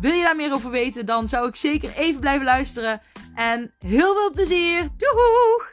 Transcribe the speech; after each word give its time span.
Wil 0.00 0.12
je 0.12 0.22
daar 0.22 0.36
meer 0.36 0.52
over 0.52 0.70
weten, 0.70 1.06
dan 1.06 1.26
zou 1.26 1.48
ik 1.48 1.56
zeker 1.56 1.96
even 1.96 2.20
blijven 2.20 2.44
luisteren. 2.44 3.00
En 3.34 3.72
heel 3.78 4.14
veel 4.14 4.30
plezier! 4.32 4.88
Doeg! 4.96 5.72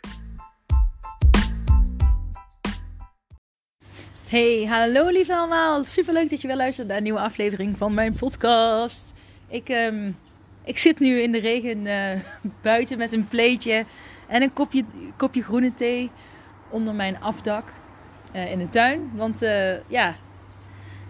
Hey, 4.28 4.66
hallo 4.66 5.10
lieve 5.10 5.36
allemaal. 5.36 5.84
Super 5.84 6.14
leuk 6.14 6.30
dat 6.30 6.42
je 6.42 6.48
weer 6.48 6.56
luistert 6.56 6.88
naar 6.88 6.98
een 6.98 7.04
nieuwe 7.04 7.20
aflevering 7.20 7.78
van 7.78 7.94
mijn 7.94 8.16
podcast. 8.16 9.14
Ik, 9.48 9.70
um, 9.70 10.18
ik 10.64 10.78
zit 10.78 11.00
nu 11.00 11.22
in 11.22 11.32
de 11.32 11.40
regen 11.40 11.86
uh, 11.86 12.20
buiten 12.62 12.98
met 12.98 13.12
een 13.12 13.28
pleetje 13.28 13.86
en 14.28 14.42
een 14.42 14.54
kopje, 14.54 14.86
kopje 15.18 15.44
groene 15.44 15.74
thee 15.74 16.12
onder 16.70 16.94
mijn 16.94 17.22
afdak 17.22 17.74
uh, 18.36 18.52
in 18.52 18.58
de 18.58 18.70
tuin. 18.70 19.12
Want 19.14 19.44
uh, 19.44 19.90
ja, 19.90 20.16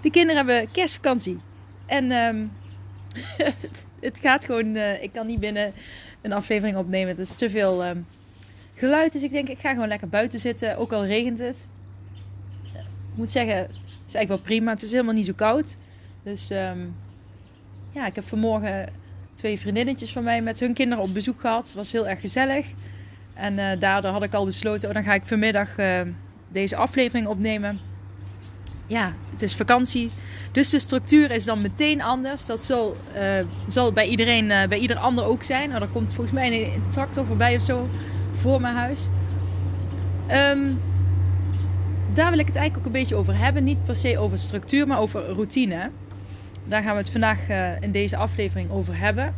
de 0.01 0.11
kinderen 0.11 0.35
hebben 0.35 0.71
kerstvakantie. 0.71 1.37
En 1.85 2.11
um, 2.11 2.51
het 3.99 4.19
gaat 4.19 4.45
gewoon, 4.45 4.75
ik 4.77 5.11
kan 5.13 5.27
niet 5.27 5.39
binnen 5.39 5.73
een 6.21 6.33
aflevering 6.33 6.77
opnemen. 6.77 7.07
Het 7.07 7.29
is 7.29 7.35
te 7.35 7.49
veel 7.49 7.85
um, 7.85 8.05
geluid. 8.75 9.11
Dus 9.11 9.23
ik 9.23 9.31
denk, 9.31 9.47
ik 9.47 9.59
ga 9.59 9.73
gewoon 9.73 9.87
lekker 9.87 10.09
buiten 10.09 10.39
zitten. 10.39 10.77
Ook 10.77 10.91
al 10.91 11.05
regent 11.05 11.39
het. 11.39 11.67
Ik 12.73 13.17
moet 13.17 13.31
zeggen, 13.31 13.55
het 13.55 13.69
is 14.07 14.13
eigenlijk 14.13 14.27
wel 14.27 14.37
prima. 14.37 14.71
Het 14.71 14.81
is 14.81 14.91
helemaal 14.91 15.13
niet 15.13 15.25
zo 15.25 15.33
koud. 15.35 15.77
Dus 16.23 16.49
um, 16.49 16.95
ja, 17.91 18.05
ik 18.05 18.15
heb 18.15 18.27
vanmorgen 18.27 18.89
twee 19.33 19.59
vriendinnetjes 19.59 20.11
van 20.11 20.23
mij 20.23 20.41
met 20.41 20.59
hun 20.59 20.73
kinderen 20.73 21.03
op 21.03 21.13
bezoek 21.13 21.39
gehad. 21.39 21.65
Het 21.65 21.73
was 21.73 21.91
heel 21.91 22.07
erg 22.07 22.19
gezellig. 22.19 22.67
En 23.33 23.57
uh, 23.57 23.79
daardoor 23.79 24.11
had 24.11 24.23
ik 24.23 24.33
al 24.33 24.45
besloten, 24.45 24.87
oh, 24.87 24.93
dan 24.93 25.03
ga 25.03 25.13
ik 25.13 25.23
vanmiddag 25.23 25.77
uh, 25.77 26.01
deze 26.47 26.75
aflevering 26.75 27.27
opnemen. 27.27 27.79
Ja, 28.91 29.13
het 29.29 29.41
is 29.41 29.55
vakantie. 29.55 30.11
Dus 30.51 30.69
de 30.69 30.79
structuur 30.79 31.31
is 31.31 31.43
dan 31.43 31.61
meteen 31.61 32.01
anders. 32.01 32.45
Dat 32.45 32.63
zal, 32.63 32.97
uh, 33.15 33.21
zal 33.67 33.91
bij 33.91 34.07
iedereen, 34.07 34.47
bij 34.47 34.77
ieder 34.77 34.97
ander 34.97 35.25
ook 35.25 35.43
zijn. 35.43 35.69
Nou, 35.69 35.81
er 35.81 35.87
komt 35.87 36.13
volgens 36.13 36.35
mij 36.35 36.73
een 36.73 36.83
tractor 36.89 37.25
voorbij 37.25 37.55
of 37.55 37.61
zo 37.61 37.89
voor 38.33 38.61
mijn 38.61 38.75
huis. 38.75 39.07
Um, 40.31 40.81
daar 42.13 42.29
wil 42.29 42.39
ik 42.39 42.45
het 42.45 42.55
eigenlijk 42.55 42.77
ook 42.77 42.85
een 42.93 43.01
beetje 43.01 43.15
over 43.15 43.37
hebben. 43.37 43.63
Niet 43.63 43.83
per 43.83 43.95
se 43.95 44.17
over 44.17 44.37
structuur, 44.37 44.87
maar 44.87 44.99
over 44.99 45.25
routine. 45.25 45.89
Daar 46.65 46.81
gaan 46.81 46.93
we 46.93 46.99
het 46.99 47.11
vandaag 47.11 47.49
uh, 47.49 47.81
in 47.81 47.91
deze 47.91 48.17
aflevering 48.17 48.71
over 48.71 48.97
hebben. 48.97 49.35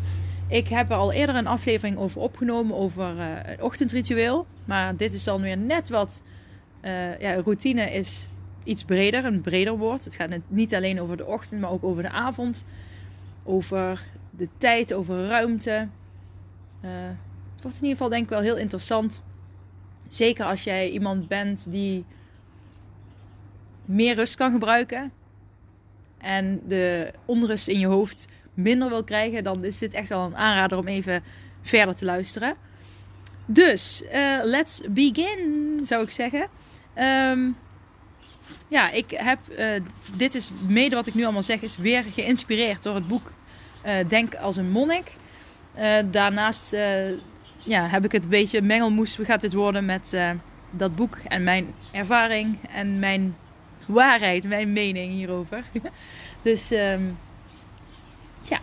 Ik 0.48 0.68
heb 0.68 0.90
er 0.90 0.96
al 0.96 1.12
eerder 1.12 1.36
een 1.36 1.48
aflevering 1.48 1.98
over 1.98 2.22
opgenomen 2.22 2.76
over 2.76 3.14
het 3.18 3.62
ochtendritueel. 3.62 4.46
Maar 4.66 4.96
dit 4.96 5.14
is 5.14 5.24
dan 5.24 5.42
weer 5.42 5.58
net 5.58 5.90
wat. 5.90 6.22
Ja, 7.20 7.34
routine 7.34 7.94
is 7.94 8.30
iets 8.64 8.84
breder, 8.84 9.26
een 9.26 9.42
breder 9.42 9.78
woord. 9.78 10.04
Het 10.04 10.16
gaat 10.16 10.30
niet 10.48 10.76
alleen 10.76 11.02
over 11.02 11.18
de 11.18 11.26
ochtend, 11.26 11.62
maar 11.62 11.72
ook 11.72 11.84
over 11.84 12.04
de 12.04 12.10
avond. 12.10 12.66
Over 13.44 14.06
de 14.30 14.48
tijd, 14.58 14.94
over 14.94 15.28
ruimte. 15.28 15.88
het 16.82 17.62
wordt 17.62 17.78
in 17.78 17.84
ieder 17.84 17.90
geval 17.90 18.10
denk 18.10 18.24
ik 18.24 18.30
wel 18.30 18.42
heel 18.42 18.58
interessant. 18.58 19.22
Zeker 20.08 20.46
als 20.46 20.64
jij 20.64 20.90
iemand 20.90 21.28
bent 21.28 21.72
die 21.72 22.06
meer 23.86 24.16
rust 24.16 24.36
kan 24.36 24.52
gebruiken 24.52 25.12
en 26.18 26.62
de 26.68 27.14
onrust 27.26 27.68
in 27.68 27.80
je 27.80 27.88
hoofd 27.88 28.28
minder 28.54 28.90
wil 28.90 29.04
krijgen, 29.04 29.44
dan 29.44 29.64
is 29.64 29.78
dit 29.78 29.94
echt 29.94 30.10
wel 30.10 30.26
een 30.26 30.38
aanrader 30.38 30.78
om 30.78 30.88
even 30.88 31.24
verder 31.62 31.96
te 31.96 32.06
luisteren. 32.06 32.56
Dus, 33.46 34.04
uh, 34.14 34.40
let's 34.44 34.82
begin, 34.90 35.80
zou 35.82 36.04
ik 36.04 36.10
zeggen. 36.10 36.48
Um, 36.98 37.56
ja, 38.68 38.92
ik 38.92 39.12
heb, 39.12 39.40
uh, 39.58 39.68
dit 40.16 40.36
is 40.36 40.52
mede 40.68 40.96
wat 40.96 41.08
ik 41.08 41.14
nu 41.14 41.24
allemaal 41.24 41.44
zeg, 41.44 41.62
is 41.62 41.78
weer 41.78 42.04
geïnspireerd 42.04 42.84
door 42.84 42.96
het 42.96 43.08
boek 43.08 43.34
uh, 43.86 43.94
Denk 44.08 44.36
als 44.36 44.56
een 44.56 44.70
monnik. 44.70 45.12
daarnaast 46.12 46.72
ja, 47.64 47.88
heb 47.88 48.06
ik 48.06 48.12
het 48.12 48.24
een 48.24 48.30
beetje 48.30 48.62
mengelmoes 48.62 49.18
gaat 49.22 49.42
dit 49.42 49.54
worden 49.54 49.86
met 49.86 50.18
dat 50.72 50.96
boek 50.96 51.18
en 51.28 51.44
mijn 51.44 51.74
ervaring 51.92 52.58
en 52.70 53.00
mijn 53.00 53.36
waarheid, 53.86 54.48
mijn 54.48 54.74
mening 54.74 55.14
hierover. 55.14 55.64
dus 56.42 56.72
um, 56.72 57.18
ja, 58.42 58.60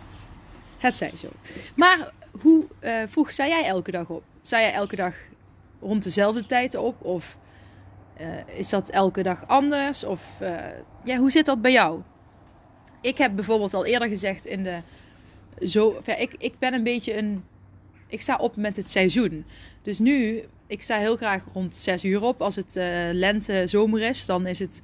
het 0.77 0.95
zij 0.95 1.11
zo. 1.15 1.27
Maar 1.75 2.11
hoe 2.41 2.65
vroeg 3.07 3.31
sta 3.31 3.47
jij 3.47 3.65
elke 3.65 3.91
dag 3.91 4.07
op? 4.07 4.23
Sta 4.41 4.59
jij 4.59 4.73
elke 4.73 4.95
dag 4.95 5.15
rond 5.79 6.03
dezelfde 6.03 6.45
tijd 6.45 6.75
op? 6.75 7.03
Of 7.03 7.37
uh, 8.19 8.57
is 8.57 8.69
dat 8.69 8.89
elke 8.89 9.23
dag 9.23 9.47
anders? 9.47 10.03
Of 10.03 10.21
uh, 10.41 10.55
ja, 11.03 11.17
hoe 11.17 11.31
zit 11.31 11.45
dat 11.45 11.61
bij 11.61 11.71
jou? 11.71 12.01
Ik 13.01 13.17
heb 13.17 13.35
bijvoorbeeld 13.35 13.73
al 13.73 13.85
eerder 13.85 14.07
gezegd 14.07 14.45
in 14.45 14.63
de 14.63 14.79
zo, 15.67 16.01
ja, 16.05 16.15
ik, 16.15 16.35
ik 16.37 16.59
ben 16.59 16.73
een 16.73 16.83
beetje 16.83 17.17
een. 17.17 17.43
Ik 18.07 18.21
sta 18.21 18.35
op 18.35 18.55
met 18.55 18.75
het 18.75 18.87
seizoen. 18.87 19.45
Dus 19.81 19.99
nu, 19.99 20.43
ik 20.67 20.81
sta 20.81 20.97
heel 20.97 21.15
graag 21.15 21.43
rond 21.53 21.75
6 21.75 22.03
uur 22.03 22.23
op. 22.23 22.41
Als 22.41 22.55
het 22.55 22.75
uh, 22.75 22.83
lente, 23.11 23.63
zomer 23.65 24.01
is, 24.01 24.25
dan 24.25 24.47
is 24.47 24.59
het 24.59 24.81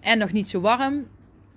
en 0.00 0.18
nog 0.18 0.32
niet 0.32 0.48
zo 0.48 0.60
warm. 0.60 1.06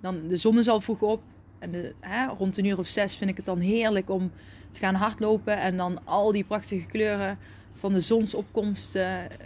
Dan 0.00 0.28
de 0.28 0.36
zon 0.36 0.58
is 0.58 0.68
al 0.68 0.80
vroeg 0.80 1.02
op. 1.02 1.22
En 1.58 1.70
de, 1.70 1.94
hè, 2.00 2.26
rond 2.26 2.56
een 2.56 2.64
uur 2.64 2.78
of 2.78 2.88
zes 2.88 3.14
vind 3.14 3.30
ik 3.30 3.36
het 3.36 3.44
dan 3.44 3.58
heerlijk 3.58 4.10
om 4.10 4.32
te 4.70 4.80
gaan 4.80 4.94
hardlopen. 4.94 5.58
En 5.60 5.76
dan 5.76 6.04
al 6.04 6.32
die 6.32 6.44
prachtige 6.44 6.86
kleuren 6.86 7.38
van 7.74 7.92
de 7.92 8.00
zonsopkomst 8.00 8.98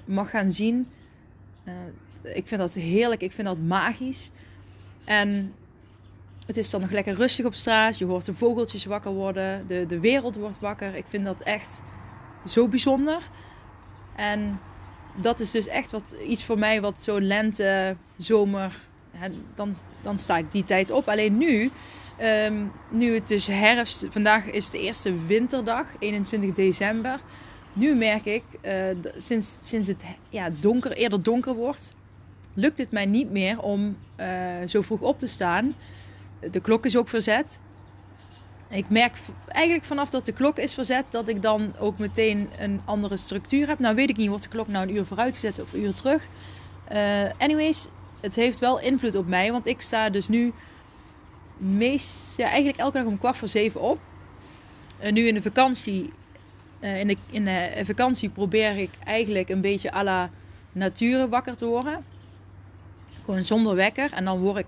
mag 0.04 0.30
gaan 0.30 0.50
zien. 0.50 0.88
Uh, 1.68 2.36
ik 2.36 2.46
vind 2.46 2.60
dat 2.60 2.72
heerlijk. 2.72 3.22
Ik 3.22 3.32
vind 3.32 3.46
dat 3.46 3.58
magisch. 3.58 4.30
En 5.04 5.54
het 6.46 6.56
is 6.56 6.70
dan 6.70 6.80
nog 6.80 6.90
lekker 6.90 7.14
rustig 7.14 7.44
op 7.44 7.54
straat. 7.54 7.98
Je 7.98 8.04
hoort 8.04 8.24
de 8.24 8.34
vogeltjes 8.34 8.84
wakker 8.84 9.12
worden. 9.12 9.66
De, 9.66 9.86
de 9.86 10.00
wereld 10.00 10.36
wordt 10.36 10.60
wakker. 10.60 10.94
Ik 10.94 11.04
vind 11.08 11.24
dat 11.24 11.42
echt 11.42 11.80
zo 12.46 12.68
bijzonder. 12.68 13.22
En 14.16 14.60
dat 15.20 15.40
is 15.40 15.50
dus 15.50 15.66
echt 15.66 15.90
wat, 15.90 16.14
iets 16.26 16.44
voor 16.44 16.58
mij 16.58 16.80
wat 16.80 17.02
zo 17.02 17.20
lente, 17.20 17.96
zomer, 18.16 18.78
hè, 19.10 19.28
dan, 19.54 19.74
dan 20.02 20.18
sta 20.18 20.36
ik 20.36 20.50
die 20.50 20.64
tijd 20.64 20.90
op. 20.90 21.08
Alleen 21.08 21.38
nu, 21.38 21.70
um, 22.22 22.72
nu 22.88 23.14
het 23.14 23.30
is 23.30 23.46
herfst, 23.46 24.06
vandaag 24.10 24.50
is 24.50 24.70
de 24.70 24.80
eerste 24.80 25.26
winterdag, 25.26 25.86
21 25.98 26.52
december. 26.52 27.20
Nu 27.72 27.94
merk 27.94 28.24
ik, 28.24 28.42
uh, 28.62 28.72
sinds, 29.16 29.56
sinds 29.62 29.86
het 29.86 30.04
ja, 30.28 30.50
donker, 30.60 30.92
eerder 30.92 31.22
donker 31.22 31.54
wordt, 31.54 31.94
lukt 32.54 32.78
het 32.78 32.90
mij 32.90 33.06
niet 33.06 33.30
meer 33.30 33.60
om 33.60 33.96
uh, 34.20 34.26
zo 34.66 34.82
vroeg 34.82 35.00
op 35.00 35.18
te 35.18 35.26
staan. 35.26 35.74
De 36.50 36.60
klok 36.60 36.84
is 36.84 36.96
ook 36.96 37.08
verzet. 37.08 37.58
Ik 38.70 38.88
merk 38.88 39.16
eigenlijk 39.46 39.84
vanaf 39.84 40.10
dat 40.10 40.24
de 40.24 40.32
klok 40.32 40.58
is 40.58 40.74
verzet 40.74 41.04
dat 41.10 41.28
ik 41.28 41.42
dan 41.42 41.74
ook 41.78 41.98
meteen 41.98 42.48
een 42.58 42.80
andere 42.84 43.16
structuur 43.16 43.68
heb. 43.68 43.78
Nou 43.78 43.94
weet 43.94 44.10
ik 44.10 44.16
niet, 44.16 44.28
wordt 44.28 44.42
de 44.42 44.48
klok 44.48 44.68
nou 44.68 44.88
een 44.88 44.94
uur 44.94 45.04
vooruit 45.04 45.34
gezet 45.34 45.60
of 45.60 45.72
een 45.72 45.82
uur 45.82 45.94
terug. 45.94 46.28
Uh, 46.92 47.30
anyways, 47.38 47.88
het 48.20 48.34
heeft 48.34 48.58
wel 48.58 48.80
invloed 48.80 49.14
op 49.14 49.26
mij, 49.26 49.52
want 49.52 49.66
ik 49.66 49.80
sta 49.80 50.10
dus 50.10 50.28
nu 50.28 50.52
meest, 51.56 52.38
eigenlijk 52.38 52.78
elke 52.78 52.98
dag 52.98 53.06
om 53.06 53.18
kwart 53.18 53.36
voor 53.36 53.48
zeven 53.48 53.80
op. 53.80 53.98
Uh, 55.02 55.12
nu 55.12 55.26
in 55.26 55.34
de 55.34 55.42
vakantie, 55.42 56.12
in, 56.80 57.06
de, 57.06 57.16
in 57.30 57.44
de 57.44 57.80
vakantie 57.82 58.28
probeer 58.28 58.76
ik 58.76 58.90
eigenlijk 59.04 59.48
een 59.48 59.60
beetje 59.60 59.92
à 59.92 60.02
la 60.02 60.30
nature 60.72 61.28
wakker 61.28 61.56
te 61.56 61.66
worden. 61.66 62.04
Gewoon 63.24 63.44
zonder 63.44 63.74
wekker. 63.74 64.12
En 64.12 64.24
dan 64.24 64.38
word 64.38 64.58
ik 64.58 64.66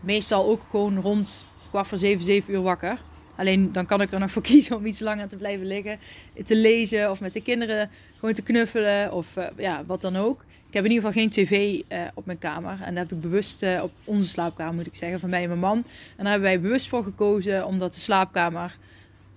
meestal 0.00 0.48
ook 0.48 0.62
gewoon 0.70 1.00
rond 1.00 1.44
kwart 1.70 1.86
voor 1.86 1.98
zeven, 1.98 2.24
zeven 2.24 2.52
uur 2.52 2.62
wakker. 2.62 2.98
Alleen 3.36 3.72
dan 3.72 3.86
kan 3.86 4.00
ik 4.00 4.12
er 4.12 4.18
nog 4.18 4.30
voor 4.30 4.42
kiezen 4.52 4.76
om 4.76 4.86
iets 4.86 5.00
langer 5.00 5.28
te 5.28 5.36
blijven 5.36 5.66
liggen. 5.66 5.98
Te 6.44 6.56
lezen 6.56 7.10
of 7.10 7.20
met 7.20 7.32
de 7.32 7.42
kinderen 7.42 7.90
gewoon 8.18 8.34
te 8.34 8.42
knuffelen 8.42 9.12
of 9.12 9.36
uh, 9.36 9.46
ja, 9.56 9.84
wat 9.86 10.00
dan 10.00 10.16
ook. 10.16 10.44
Ik 10.68 10.74
heb 10.74 10.84
in 10.84 10.90
ieder 10.90 11.06
geval 11.06 11.22
geen 11.22 11.30
tv 11.30 11.82
uh, 11.88 12.00
op 12.14 12.26
mijn 12.26 12.38
kamer. 12.38 12.72
En 12.82 12.94
daar 12.94 13.02
heb 13.02 13.12
ik 13.12 13.20
bewust 13.20 13.66
op 13.82 13.90
onze 14.04 14.28
slaapkamer, 14.28 14.74
moet 14.74 14.86
ik 14.86 14.94
zeggen, 14.94 15.20
van 15.20 15.30
mij 15.30 15.42
en 15.42 15.48
mijn 15.48 15.60
man. 15.60 15.76
En 15.76 15.84
daar 16.24 16.30
hebben 16.32 16.48
wij 16.48 16.60
bewust 16.60 16.88
voor 16.88 17.02
gekozen, 17.02 17.66
omdat 17.66 17.94
de 17.94 18.00
slaapkamer 18.00 18.76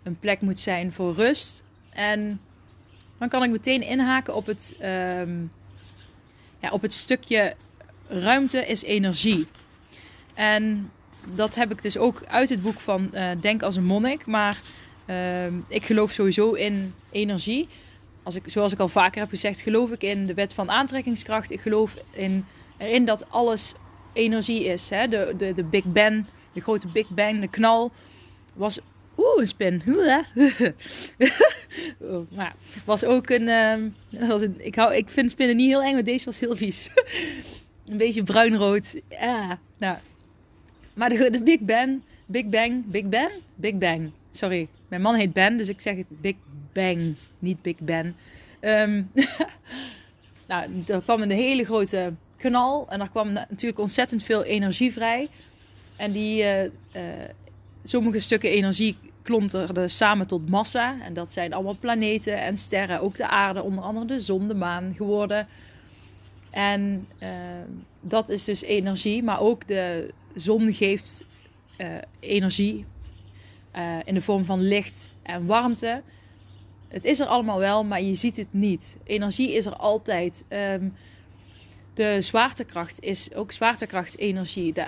een 0.04 0.20
plek 0.20 0.42
moet 0.42 0.60
zijn 0.60 0.92
voor 0.92 1.14
rust. 1.14 1.64
En 1.94 2.42
dan 3.18 3.30
kan 3.30 3.44
ik 3.44 3.50
meteen 3.50 3.82
inhaken 3.82 4.36
op 4.36 4.46
het, 4.46 4.76
um, 4.82 5.52
ja, 6.60 6.70
op 6.72 6.82
het 6.82 6.94
stukje 6.94 7.56
ruimte 8.08 8.66
is 8.66 8.84
energie. 8.84 9.48
En 10.34 10.92
dat 11.36 11.56
heb 11.56 11.72
ik 11.72 11.82
dus 11.82 11.98
ook 11.98 12.22
uit 12.28 12.50
het 12.50 12.62
boek 12.62 12.80
van 12.80 13.10
uh, 13.14 13.30
Denk 13.42 13.64
als 13.64 13.76
een 13.76 13.86
monnik. 13.86 14.26
Maar 14.26 14.62
uh, 15.06 15.46
ik 15.68 15.86
geloof 15.86 16.12
sowieso 16.12 16.52
in 16.52 16.94
energie. 17.12 17.68
als 18.24 18.36
ik, 18.36 18.44
zoals 18.46 18.74
ik 18.74 18.80
al 18.80 18.90
vaker 18.90 19.22
heb 19.22 19.30
gezegd, 19.30 19.62
geloof 19.62 19.92
ik 19.92 20.04
in 20.04 20.26
de 20.26 20.34
wet 20.34 20.54
van 20.54 20.72
aantrekkingskracht. 20.72 21.52
Ik 21.52 21.62
geloof 21.62 21.96
in, 22.12 22.46
erin 22.78 23.06
dat 23.06 23.30
alles 23.30 23.74
energie 24.14 24.64
is. 24.64 24.90
Hè? 24.90 25.08
De, 25.08 25.34
de, 25.38 25.54
de 25.54 25.64
Big 25.64 25.86
Bang, 25.86 26.26
de 26.54 26.62
grote 26.62 26.88
Big 26.88 27.10
Bang, 27.10 27.40
de 27.40 27.48
knal, 27.48 27.92
was. 28.54 28.80
Oeh, 29.22 29.40
een 29.40 29.48
spin. 29.48 29.82
Maar 32.36 32.56
was 32.86 33.06
ook 33.06 33.30
een, 33.30 33.50
um, 33.50 33.96
was 34.28 34.42
ik, 34.42 34.76
hou, 34.76 34.96
ik 34.96 35.10
vind 35.10 35.32
spinnen 35.32 35.56
niet 35.56 35.68
heel 35.68 35.84
eng, 35.84 35.94
maar 35.94 36.04
deze 36.04 36.26
was 36.26 36.40
heel 36.40 36.56
vies. 36.56 36.90
een 37.86 37.98
beetje 37.98 38.24
bruinrood. 38.24 39.02
Ja, 39.10 39.60
nou. 39.78 39.98
Maar 40.94 41.10
de, 41.10 41.30
de 41.30 41.44
Big 41.44 41.60
Bang, 41.60 42.02
Big 42.26 42.46
Bang, 42.46 42.86
Big 42.86 43.10
Bang, 43.10 43.32
Big 43.56 43.78
Bang. 43.78 44.12
Sorry, 44.32 44.68
mijn 44.88 45.02
man 45.02 45.16
heet 45.16 45.34
Ben, 45.34 45.58
dus 45.58 45.70
ik 45.70 45.82
zeg 45.82 45.96
het 45.96 46.22
Big 46.22 46.36
Bang, 46.74 47.16
niet 47.40 47.62
Big 47.62 47.78
Ben. 47.80 48.16
Um, 48.62 49.12
nou, 50.48 50.84
er 50.88 51.02
kwam 51.02 51.22
een 51.22 51.32
hele 51.32 51.64
grote 51.64 52.14
knal 52.38 52.88
en 52.90 53.02
er 53.02 53.10
kwam 53.10 53.32
natuurlijk 53.32 53.80
ontzettend 53.80 54.24
veel 54.24 54.44
energie 54.44 54.94
vrij. 54.94 55.30
En 55.96 56.12
die 56.12 56.44
uh, 56.44 56.64
uh, 56.64 56.70
sommige 57.84 58.20
stukken 58.20 58.50
energie 58.50 58.98
klonterden 59.22 59.90
samen 59.90 60.28
tot 60.28 60.50
massa. 60.50 61.02
En 61.02 61.14
dat 61.14 61.34
zijn 61.34 61.54
allemaal 61.54 61.78
planeten 61.80 62.42
en 62.42 62.58
sterren, 62.58 63.02
ook 63.02 63.16
de 63.16 63.28
aarde, 63.28 63.64
onder 63.64 63.84
andere 63.84 64.06
de 64.06 64.20
zon, 64.20 64.48
de 64.48 64.56
maan 64.56 64.94
geworden. 64.96 65.48
En 66.50 67.08
uh, 67.20 67.30
dat 68.02 68.30
is 68.30 68.44
dus 68.44 68.62
energie, 68.62 69.24
maar 69.24 69.40
ook 69.40 69.68
de 69.68 70.14
zon 70.36 70.74
geeft 70.74 71.26
energie 72.20 72.86
in 74.04 74.14
de 74.14 74.22
vorm 74.22 74.46
van 74.46 74.62
licht 74.62 75.12
en 75.24 75.46
warmte. 75.46 76.02
Het 76.88 77.06
is 77.06 77.20
er 77.20 77.28
allemaal 77.28 77.60
wel, 77.60 77.86
maar 77.86 78.02
je 78.02 78.16
ziet 78.16 78.38
het 78.38 78.54
niet. 78.54 78.98
Energie 79.04 79.54
is 79.54 79.66
er 79.66 79.76
altijd. 79.76 80.46
Um, 80.50 80.94
de 81.94 82.22
zwaartekracht 82.22 83.02
is 83.02 83.34
ook 83.34 83.52
zwaartekracht 83.52 84.18
energie. 84.18 84.74
De 84.74 84.86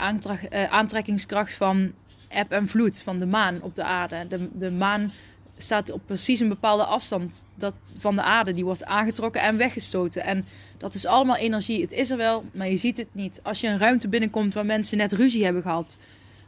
aantrekkingskracht 0.69 1.53
van 1.53 1.93
eb 2.33 2.51
en 2.51 2.67
vloed 2.67 3.01
van 3.01 3.19
de 3.19 3.25
maan 3.25 3.61
op 3.61 3.75
de 3.75 3.83
aarde. 3.83 4.27
De, 4.27 4.49
de 4.53 4.71
maan 4.71 5.11
staat 5.57 5.91
op 5.91 6.01
precies 6.05 6.39
een 6.39 6.49
bepaalde 6.49 6.83
afstand 6.83 7.45
dat, 7.55 7.73
van 7.97 8.15
de 8.15 8.21
aarde. 8.21 8.53
Die 8.53 8.65
wordt 8.65 8.85
aangetrokken 8.85 9.41
en 9.41 9.57
weggestoten. 9.57 10.23
En 10.23 10.45
dat 10.77 10.93
is 10.93 11.05
allemaal 11.05 11.35
energie. 11.35 11.81
Het 11.81 11.91
is 11.91 12.09
er 12.09 12.17
wel, 12.17 12.43
maar 12.53 12.69
je 12.69 12.77
ziet 12.77 12.97
het 12.97 13.07
niet. 13.11 13.39
Als 13.43 13.61
je 13.61 13.67
een 13.67 13.77
ruimte 13.77 14.07
binnenkomt 14.07 14.53
waar 14.53 14.65
mensen 14.65 14.97
net 14.97 15.13
ruzie 15.13 15.43
hebben 15.43 15.61
gehad, 15.61 15.97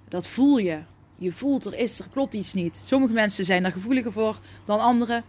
dat 0.07 0.27
voel 0.27 0.57
je. 0.57 0.79
Je 1.17 1.31
voelt 1.31 1.65
er 1.65 1.73
is, 1.73 1.99
er 1.99 2.07
klopt 2.11 2.33
iets 2.33 2.53
niet. 2.53 2.77
Sommige 2.77 3.13
mensen 3.13 3.45
zijn 3.45 3.63
daar 3.63 3.71
gevoeliger 3.71 4.11
voor 4.11 4.39
dan 4.65 4.79
anderen. 4.79 5.23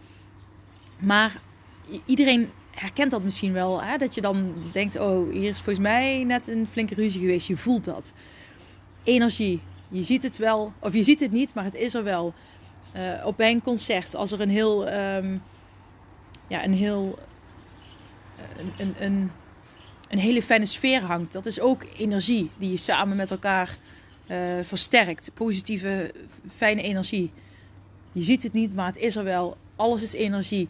Maar 0.99 1.41
iedereen 2.05 2.49
herkent 2.71 3.11
dat 3.11 3.23
misschien 3.23 3.53
wel. 3.53 3.83
Hè? 3.83 3.97
Dat 3.97 4.15
je 4.15 4.21
dan 4.21 4.53
denkt, 4.71 4.99
oh, 4.99 5.33
hier 5.33 5.49
is 5.51 5.61
volgens 5.61 5.85
mij 5.85 6.23
net 6.23 6.47
een 6.47 6.67
flinke 6.71 6.95
ruzie 6.95 7.19
geweest. 7.21 7.47
Je 7.47 7.57
voelt 7.57 7.83
dat. 7.83 8.13
Energie. 9.03 9.61
Je 9.89 10.03
ziet 10.03 10.23
het 10.23 10.37
wel, 10.37 10.73
of 10.79 10.93
je 10.93 11.03
ziet 11.03 11.19
het 11.19 11.31
niet, 11.31 11.53
maar 11.53 11.63
het 11.63 11.75
is 11.75 11.93
er 11.93 12.03
wel. 12.03 12.33
Uh, 12.95 13.25
op 13.25 13.39
een 13.39 13.61
concert, 13.61 14.15
als 14.15 14.31
er 14.31 14.41
een 14.41 14.49
heel, 14.49 14.93
um, 14.93 15.43
ja, 16.47 16.63
een 16.63 16.73
heel, 16.73 17.19
een, 18.57 18.71
een, 18.77 18.95
een, 18.99 19.31
een, 20.09 20.19
hele 20.19 20.41
fijne 20.41 20.65
sfeer 20.65 21.01
hangt. 21.01 21.31
Dat 21.31 21.45
is 21.45 21.59
ook 21.59 21.85
energie 21.97 22.49
die 22.57 22.71
je 22.71 22.77
samen 22.77 23.17
met 23.17 23.31
elkaar 23.31 23.77
uh, 24.27 24.37
versterkt. 24.61 25.31
Positieve, 25.33 26.13
fijne 26.55 26.81
energie. 26.81 27.31
Je 28.11 28.21
ziet 28.21 28.43
het 28.43 28.53
niet, 28.53 28.75
maar 28.75 28.85
het 28.85 28.97
is 28.97 29.15
er 29.15 29.23
wel. 29.23 29.57
Alles 29.75 30.01
is 30.01 30.13
energie. 30.13 30.67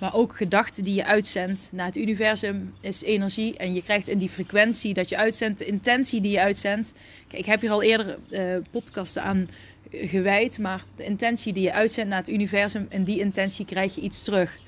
Maar 0.00 0.14
ook 0.14 0.36
gedachten 0.36 0.84
die 0.84 0.94
je 0.94 1.04
uitzendt 1.04 1.68
naar 1.72 1.86
het 1.86 1.96
universum 1.96 2.74
is 2.80 3.02
energie. 3.02 3.56
En 3.56 3.74
je 3.74 3.82
krijgt 3.82 4.08
in 4.08 4.18
die 4.18 4.28
frequentie 4.28 4.94
dat 4.94 5.08
je 5.08 5.16
uitzendt, 5.16 5.58
de 5.58 5.64
intentie 5.64 6.20
die 6.20 6.30
je 6.30 6.40
uitzendt. 6.40 6.92
Kijk, 7.28 7.42
ik 7.42 7.46
heb 7.46 7.60
hier 7.60 7.70
al 7.70 7.82
eerder 7.82 8.18
uh, 8.30 8.56
podcasten 8.70 9.22
aan 9.22 9.48
gewijd. 9.90 10.58
Maar 10.58 10.82
de 10.96 11.04
intentie 11.04 11.52
die 11.52 11.62
je 11.62 11.72
uitzendt 11.72 12.10
naar 12.10 12.18
het 12.18 12.28
universum, 12.28 12.86
in 12.88 13.04
die 13.04 13.20
intentie 13.20 13.64
krijg 13.64 13.94
je 13.94 14.00
iets 14.00 14.22
terug. 14.22 14.58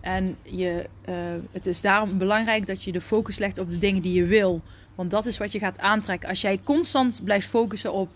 En 0.00 0.36
je, 0.42 0.84
uh, 1.08 1.14
het 1.52 1.66
is 1.66 1.80
daarom 1.80 2.18
belangrijk 2.18 2.66
dat 2.66 2.84
je 2.84 2.92
de 2.92 3.00
focus 3.00 3.38
legt 3.38 3.58
op 3.58 3.68
de 3.68 3.78
dingen 3.78 4.02
die 4.02 4.14
je 4.14 4.24
wil. 4.24 4.62
Want 4.94 5.10
dat 5.10 5.26
is 5.26 5.38
wat 5.38 5.52
je 5.52 5.58
gaat 5.58 5.78
aantrekken. 5.78 6.28
Als 6.28 6.40
jij 6.40 6.60
constant 6.64 7.20
blijft 7.24 7.48
focussen 7.48 7.92
op 7.92 8.08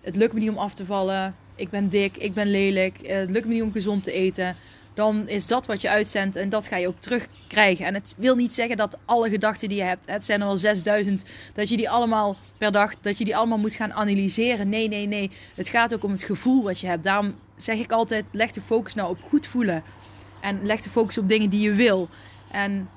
het 0.00 0.16
lukt 0.16 0.32
me 0.32 0.40
niet 0.40 0.50
om 0.50 0.58
af 0.58 0.74
te 0.74 0.84
vallen, 0.84 1.34
ik 1.54 1.70
ben 1.70 1.88
dik, 1.88 2.16
ik 2.16 2.32
ben 2.32 2.50
lelijk, 2.50 2.98
eh, 2.98 3.16
het 3.16 3.30
lukt 3.30 3.46
me 3.46 3.52
niet 3.52 3.62
om 3.62 3.72
gezond 3.72 4.02
te 4.02 4.12
eten 4.12 4.54
dan 4.94 5.28
is 5.28 5.46
dat 5.46 5.66
wat 5.66 5.80
je 5.80 5.88
uitzendt 5.88 6.36
en 6.36 6.48
dat 6.48 6.66
ga 6.66 6.76
je 6.76 6.88
ook 6.88 7.00
terugkrijgen. 7.00 7.86
En 7.86 7.94
het 7.94 8.14
wil 8.16 8.34
niet 8.34 8.54
zeggen 8.54 8.76
dat 8.76 8.98
alle 9.04 9.30
gedachten 9.30 9.68
die 9.68 9.78
je 9.78 9.84
hebt, 9.84 10.06
het 10.06 10.24
zijn 10.24 10.40
er 10.40 10.46
wel 10.46 10.56
6000, 10.56 11.24
dat 11.52 11.68
je 11.68 11.76
die 11.76 11.90
allemaal 11.90 12.36
per 12.58 12.72
dag, 12.72 12.94
dat 13.00 13.18
je 13.18 13.24
die 13.24 13.36
allemaal 13.36 13.58
moet 13.58 13.74
gaan 13.74 13.92
analyseren. 13.92 14.68
Nee, 14.68 14.88
nee, 14.88 15.06
nee. 15.06 15.30
Het 15.54 15.68
gaat 15.68 15.94
ook 15.94 16.04
om 16.04 16.10
het 16.10 16.22
gevoel 16.22 16.62
wat 16.62 16.80
je 16.80 16.86
hebt. 16.86 17.04
Daarom 17.04 17.34
zeg 17.56 17.78
ik 17.78 17.92
altijd, 17.92 18.24
leg 18.30 18.50
de 18.50 18.60
focus 18.60 18.94
nou 18.94 19.10
op 19.10 19.22
goed 19.28 19.46
voelen. 19.46 19.82
En 20.40 20.66
leg 20.66 20.80
de 20.80 20.90
focus 20.90 21.18
op 21.18 21.28
dingen 21.28 21.50
die 21.50 21.60
je 21.60 21.72
wil. 21.72 22.08
En 22.50 22.88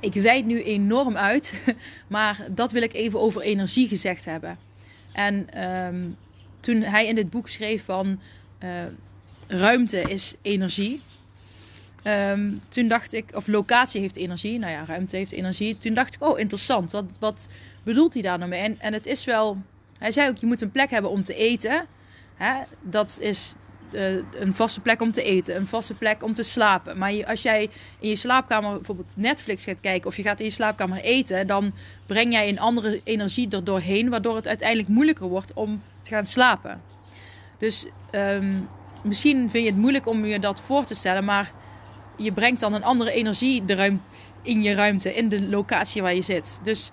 ik 0.00 0.14
wijd 0.14 0.46
nu 0.46 0.62
enorm 0.62 1.16
uit, 1.16 1.64
maar 2.06 2.46
dat 2.50 2.72
wil 2.72 2.82
ik 2.82 2.92
even 2.92 3.20
over 3.20 3.42
energie 3.42 3.88
gezegd 3.88 4.24
hebben. 4.24 4.58
En 5.12 5.64
um, 5.86 6.16
toen 6.60 6.82
hij 6.82 7.06
in 7.06 7.14
dit 7.14 7.30
boek 7.30 7.48
schreef 7.48 7.84
van... 7.84 8.20
Uh, 8.64 8.70
ruimte 9.50 10.00
is 10.00 10.34
energie. 10.42 11.00
Um, 12.04 12.60
toen 12.68 12.88
dacht 12.88 13.12
ik, 13.12 13.30
of 13.34 13.46
locatie 13.46 14.00
heeft 14.00 14.16
energie. 14.16 14.58
Nou 14.58 14.72
ja, 14.72 14.84
ruimte 14.84 15.16
heeft 15.16 15.32
energie. 15.32 15.78
Toen 15.78 15.94
dacht 15.94 16.14
ik, 16.14 16.22
oh 16.22 16.38
interessant. 16.38 16.92
Wat, 16.92 17.04
wat 17.18 17.48
bedoelt 17.82 18.12
hij 18.12 18.22
daar 18.22 18.38
nou 18.38 18.50
mee? 18.50 18.60
En, 18.60 18.80
en 18.80 18.92
het 18.92 19.06
is 19.06 19.24
wel, 19.24 19.56
hij 19.98 20.12
zei 20.12 20.28
ook, 20.28 20.36
je 20.36 20.46
moet 20.46 20.60
een 20.60 20.70
plek 20.70 20.90
hebben 20.90 21.10
om 21.10 21.24
te 21.24 21.34
eten. 21.34 21.86
Hè? 22.36 22.60
Dat 22.80 23.18
is 23.20 23.54
uh, 23.92 24.14
een 24.14 24.54
vaste 24.54 24.80
plek 24.80 25.00
om 25.00 25.12
te 25.12 25.22
eten, 25.22 25.56
een 25.56 25.66
vaste 25.66 25.94
plek 25.94 26.22
om 26.22 26.34
te 26.34 26.42
slapen. 26.42 26.98
Maar 26.98 27.26
als 27.26 27.42
jij 27.42 27.70
in 27.98 28.08
je 28.08 28.16
slaapkamer 28.16 28.74
bijvoorbeeld 28.74 29.12
Netflix 29.16 29.64
gaat 29.64 29.80
kijken 29.80 30.08
of 30.08 30.16
je 30.16 30.22
gaat 30.22 30.40
in 30.40 30.46
je 30.46 30.52
slaapkamer 30.52 30.98
eten, 30.98 31.46
dan 31.46 31.72
breng 32.06 32.32
jij 32.32 32.48
een 32.48 32.60
andere 32.60 33.00
energie 33.04 33.48
er 33.50 33.64
doorheen, 33.64 34.08
waardoor 34.08 34.36
het 34.36 34.48
uiteindelijk 34.48 34.88
moeilijker 34.88 35.26
wordt 35.26 35.52
om 35.52 35.82
te 36.00 36.10
gaan 36.10 36.26
slapen. 36.26 36.82
Dus 37.58 37.86
um, 38.12 38.68
misschien 39.02 39.50
vind 39.50 39.64
je 39.64 39.70
het 39.70 39.80
moeilijk 39.80 40.06
om 40.06 40.24
je 40.24 40.38
dat 40.38 40.60
voor 40.60 40.84
te 40.84 40.94
stellen, 40.94 41.24
maar 41.24 41.52
je 42.16 42.32
brengt 42.32 42.60
dan 42.60 42.74
een 42.74 42.84
andere 42.84 43.12
energie 43.12 43.62
in 44.42 44.62
je 44.62 44.74
ruimte, 44.74 45.14
in 45.14 45.28
de 45.28 45.48
locatie 45.48 46.02
waar 46.02 46.14
je 46.14 46.22
zit. 46.22 46.60
Dus 46.62 46.90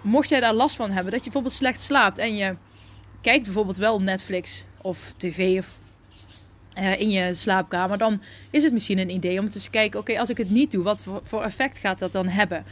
mocht 0.00 0.28
jij 0.28 0.40
daar 0.40 0.54
last 0.54 0.76
van 0.76 0.90
hebben, 0.90 1.12
dat 1.12 1.18
je 1.18 1.24
bijvoorbeeld 1.24 1.54
slecht 1.54 1.80
slaapt 1.80 2.18
en 2.18 2.36
je 2.36 2.56
kijkt 3.20 3.44
bijvoorbeeld 3.44 3.76
wel 3.76 4.00
Netflix 4.00 4.64
of 4.82 5.12
tv 5.16 5.58
of, 5.58 5.78
uh, 6.78 7.00
in 7.00 7.10
je 7.10 7.34
slaapkamer, 7.34 7.98
dan 7.98 8.22
is 8.50 8.62
het 8.62 8.72
misschien 8.72 8.98
een 8.98 9.10
idee 9.10 9.38
om 9.38 9.50
te 9.50 9.70
kijken: 9.70 10.00
oké, 10.00 10.18
als 10.18 10.30
ik 10.30 10.36
het 10.36 10.50
niet 10.50 10.70
doe, 10.70 10.82
wat 10.82 11.04
voor 11.22 11.42
effect 11.42 11.78
gaat 11.78 11.98
dat 11.98 12.12
dan 12.12 12.28
hebben? 12.28 12.64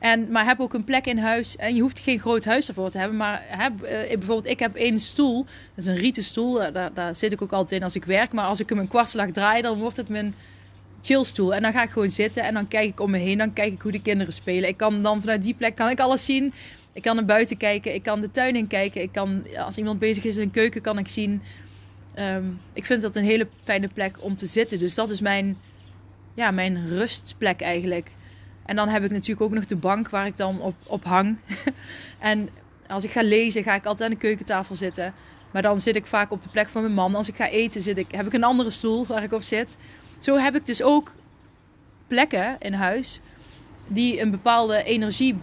En, 0.00 0.30
maar 0.30 0.44
heb 0.44 0.60
ook 0.60 0.74
een 0.74 0.84
plek 0.84 1.06
in 1.06 1.18
huis. 1.18 1.56
En 1.56 1.74
je 1.74 1.80
hoeft 1.80 1.98
geen 1.98 2.18
groot 2.18 2.44
huis 2.44 2.68
ervoor 2.68 2.90
te 2.90 2.98
hebben. 2.98 3.16
Maar 3.16 3.44
heb, 3.46 3.72
uh, 3.72 3.88
bijvoorbeeld, 3.88 4.46
ik 4.46 4.58
heb 4.58 4.74
één 4.74 5.00
stoel. 5.00 5.44
Dat 5.44 5.84
is 5.84 5.86
een 5.86 5.96
rieten 5.96 6.22
stoel. 6.22 6.72
Daar, 6.72 6.94
daar, 6.94 7.14
zit 7.14 7.32
ik 7.32 7.42
ook 7.42 7.52
altijd 7.52 7.80
in 7.80 7.84
als 7.84 7.94
ik 7.94 8.04
werk. 8.04 8.32
Maar 8.32 8.44
als 8.44 8.60
ik 8.60 8.68
hem 8.68 8.78
een 8.78 8.88
kwartslag 8.88 9.30
draai, 9.30 9.62
dan 9.62 9.78
wordt 9.78 9.96
het 9.96 10.08
mijn 10.08 10.34
chillstoel. 11.00 11.54
En 11.54 11.62
dan 11.62 11.72
ga 11.72 11.82
ik 11.82 11.90
gewoon 11.90 12.08
zitten 12.08 12.42
en 12.42 12.54
dan 12.54 12.68
kijk 12.68 12.88
ik 12.88 13.00
om 13.00 13.10
me 13.10 13.18
heen. 13.18 13.38
Dan 13.38 13.52
kijk 13.52 13.72
ik 13.72 13.82
hoe 13.82 13.92
de 13.92 14.02
kinderen 14.02 14.32
spelen. 14.32 14.68
Ik 14.68 14.76
kan 14.76 15.02
dan 15.02 15.20
vanuit 15.20 15.42
die 15.42 15.54
plek 15.54 15.74
kan 15.74 15.90
ik 15.90 16.00
alles 16.00 16.24
zien. 16.24 16.52
Ik 16.92 17.02
kan 17.02 17.16
naar 17.16 17.24
buiten 17.24 17.56
kijken. 17.56 17.94
Ik 17.94 18.02
kan 18.02 18.20
de 18.20 18.30
tuin 18.30 18.56
in 18.56 18.66
kijken. 18.66 19.02
Ik 19.02 19.12
kan, 19.12 19.42
als 19.56 19.78
iemand 19.78 19.98
bezig 19.98 20.24
is 20.24 20.36
in 20.36 20.42
een 20.42 20.50
keuken, 20.50 20.80
kan 20.80 20.98
ik 20.98 21.08
zien. 21.08 21.42
Um, 22.18 22.60
ik 22.72 22.84
vind 22.84 23.02
dat 23.02 23.16
een 23.16 23.24
hele 23.24 23.48
fijne 23.64 23.88
plek 23.94 24.16
om 24.20 24.36
te 24.36 24.46
zitten. 24.46 24.78
Dus 24.78 24.94
dat 24.94 25.10
is 25.10 25.20
mijn, 25.20 25.56
ja, 26.34 26.50
mijn 26.50 26.88
rustplek 26.88 27.60
eigenlijk. 27.60 28.10
En 28.66 28.76
dan 28.76 28.88
heb 28.88 29.04
ik 29.04 29.10
natuurlijk 29.10 29.40
ook 29.40 29.52
nog 29.52 29.66
de 29.66 29.76
bank 29.76 30.08
waar 30.08 30.26
ik 30.26 30.36
dan 30.36 30.74
op, 30.86 31.04
hang. 31.04 31.36
en 32.18 32.48
als 32.88 33.04
ik 33.04 33.10
ga 33.10 33.22
lezen, 33.22 33.62
ga 33.62 33.74
ik 33.74 33.84
altijd 33.84 34.10
aan 34.10 34.14
de 34.14 34.20
keukentafel 34.20 34.76
zitten. 34.76 35.14
Maar 35.50 35.62
dan 35.62 35.80
zit 35.80 35.96
ik 35.96 36.06
vaak 36.06 36.30
op 36.30 36.42
de 36.42 36.48
plek 36.48 36.68
van 36.68 36.82
mijn 36.82 36.94
man. 36.94 37.14
Als 37.14 37.28
ik 37.28 37.36
ga 37.36 37.48
eten, 37.48 37.82
zit 37.82 37.98
ik, 37.98 38.12
heb 38.12 38.26
ik 38.26 38.32
een 38.32 38.44
andere 38.44 38.70
stoel 38.70 39.06
waar 39.06 39.22
ik 39.22 39.32
op 39.32 39.42
zit. 39.42 39.76
Zo 40.18 40.36
heb 40.36 40.54
ik 40.54 40.66
dus 40.66 40.82
ook 40.82 41.12
plekken 42.06 42.56
in 42.58 42.72
huis 42.72 43.20
die 43.86 44.20
een 44.20 44.30
bepaalde 44.30 44.82
energie 44.82 45.36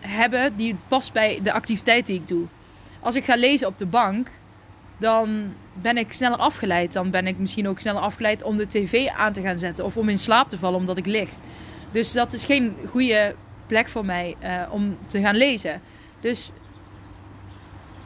hebben, 0.00 0.56
die 0.56 0.76
past 0.88 1.12
bij 1.12 1.40
de 1.42 1.52
activiteit 1.52 2.06
die 2.06 2.16
ik 2.16 2.28
doe. 2.28 2.46
Als 3.00 3.14
ik 3.14 3.24
ga 3.24 3.36
lezen 3.36 3.66
op 3.66 3.78
de 3.78 3.86
bank, 3.86 4.28
dan 4.98 5.54
ben 5.72 5.96
ik 5.96 6.12
sneller 6.12 6.38
afgeleid. 6.38 6.92
Dan 6.92 7.10
ben 7.10 7.26
ik 7.26 7.38
misschien 7.38 7.68
ook 7.68 7.80
sneller 7.80 8.00
afgeleid 8.00 8.42
om 8.42 8.56
de 8.56 8.66
tv 8.66 9.06
aan 9.06 9.32
te 9.32 9.40
gaan 9.40 9.58
zetten 9.58 9.84
of 9.84 9.96
om 9.96 10.08
in 10.08 10.18
slaap 10.18 10.48
te 10.48 10.58
vallen 10.58 10.78
omdat 10.78 10.96
ik 10.96 11.06
lig. 11.06 11.28
Dus 11.92 12.12
dat 12.12 12.32
is 12.32 12.44
geen 12.44 12.76
goede 12.88 13.34
plek 13.66 13.88
voor 13.88 14.04
mij 14.04 14.36
uh, 14.42 14.62
om 14.70 14.98
te 15.06 15.20
gaan 15.20 15.36
lezen. 15.36 15.80
Dus 16.20 16.52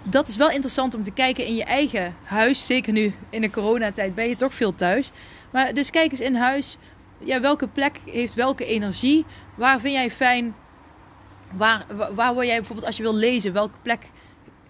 dat 0.03 0.29
is 0.29 0.37
wel 0.37 0.51
interessant 0.51 0.95
om 0.95 1.03
te 1.03 1.11
kijken 1.11 1.47
in 1.47 1.55
je 1.55 1.65
eigen 1.65 2.15
huis. 2.23 2.67
Zeker 2.67 2.93
nu 2.93 3.15
in 3.31 3.41
de 3.41 3.51
coronatijd 3.51 4.15
ben 4.15 4.29
je 4.29 4.37
toch 4.37 4.55
veel 4.55 4.75
thuis. 4.75 5.11
Maar 5.51 5.75
dus 5.75 5.91
kijk 5.91 6.11
eens 6.11 6.21
in 6.21 6.35
huis. 6.35 6.77
Ja, 7.19 7.41
welke 7.41 7.69
plek 7.69 7.99
heeft 8.05 8.35
welke 8.35 8.65
energie? 8.65 9.25
Waar 9.55 9.81
vind 9.81 9.95
jij 9.95 10.11
fijn? 10.11 10.55
Waar, 11.53 11.85
waar, 12.15 12.35
wil 12.35 12.45
jij 12.45 12.57
bijvoorbeeld 12.57 12.87
als 12.87 12.97
je 12.97 13.03
wil 13.03 13.15
lezen? 13.15 13.53
Welke 13.53 13.79
plek 13.83 14.11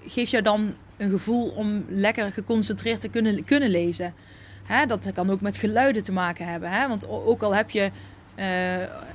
geeft 0.07 0.31
jou 0.31 0.43
dan 0.43 0.75
een 0.97 1.11
gevoel 1.11 1.49
om 1.49 1.85
lekker 1.89 2.33
geconcentreerd 2.33 3.01
te 3.01 3.09
kunnen, 3.09 3.45
kunnen 3.45 3.71
lezen? 3.71 4.15
Hè, 4.65 4.87
dat 4.87 5.13
kan 5.15 5.31
ook 5.31 5.41
met 5.41 5.57
geluiden 5.57 6.03
te 6.03 6.13
maken 6.13 6.47
hebben. 6.47 6.71
Hè? 6.71 6.89
Want 6.89 7.09
ook 7.09 7.43
al 7.43 7.55
heb 7.55 7.71
je, 7.71 7.83
eh, 7.83 7.91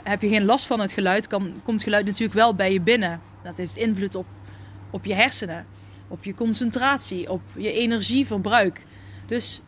heb 0.04 0.22
je 0.22 0.28
geen 0.28 0.46
last 0.46 0.66
van 0.66 0.80
het 0.80 0.92
geluid, 0.92 1.28
kan, 1.28 1.54
komt 1.64 1.84
geluid 1.84 2.06
natuurlijk 2.06 2.34
wel 2.34 2.56
bij 2.56 2.74
je 2.74 2.82
binnen. 2.82 3.22
Dat 3.44 3.58
heeft 3.58 3.76
invloed 3.76 4.16
op, 4.16 4.26
op 4.90 5.06
je 5.06 5.14
hersenen, 5.14 5.66
op 6.08 6.24
je 6.24 6.34
concentratie, 6.34 7.30
op 7.30 7.42
je 7.56 7.72
energieverbruik. 7.72 8.84
Dus 9.26 9.62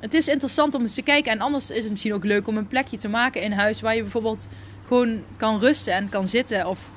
het 0.00 0.14
is 0.14 0.28
interessant 0.28 0.74
om 0.74 0.82
eens 0.82 0.94
te 0.94 1.02
kijken. 1.02 1.32
En 1.32 1.40
anders 1.40 1.70
is 1.70 1.82
het 1.82 1.90
misschien 1.90 2.14
ook 2.14 2.24
leuk 2.24 2.46
om 2.46 2.56
een 2.56 2.68
plekje 2.68 2.96
te 2.96 3.08
maken 3.08 3.42
in 3.42 3.52
huis 3.52 3.80
waar 3.80 3.94
je 3.94 4.02
bijvoorbeeld 4.02 4.48
gewoon 4.86 5.22
kan 5.36 5.60
rusten 5.60 5.94
en 5.94 6.08
kan 6.08 6.28
zitten. 6.28 6.66
Of 6.66 6.90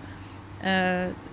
uh, 0.63 0.65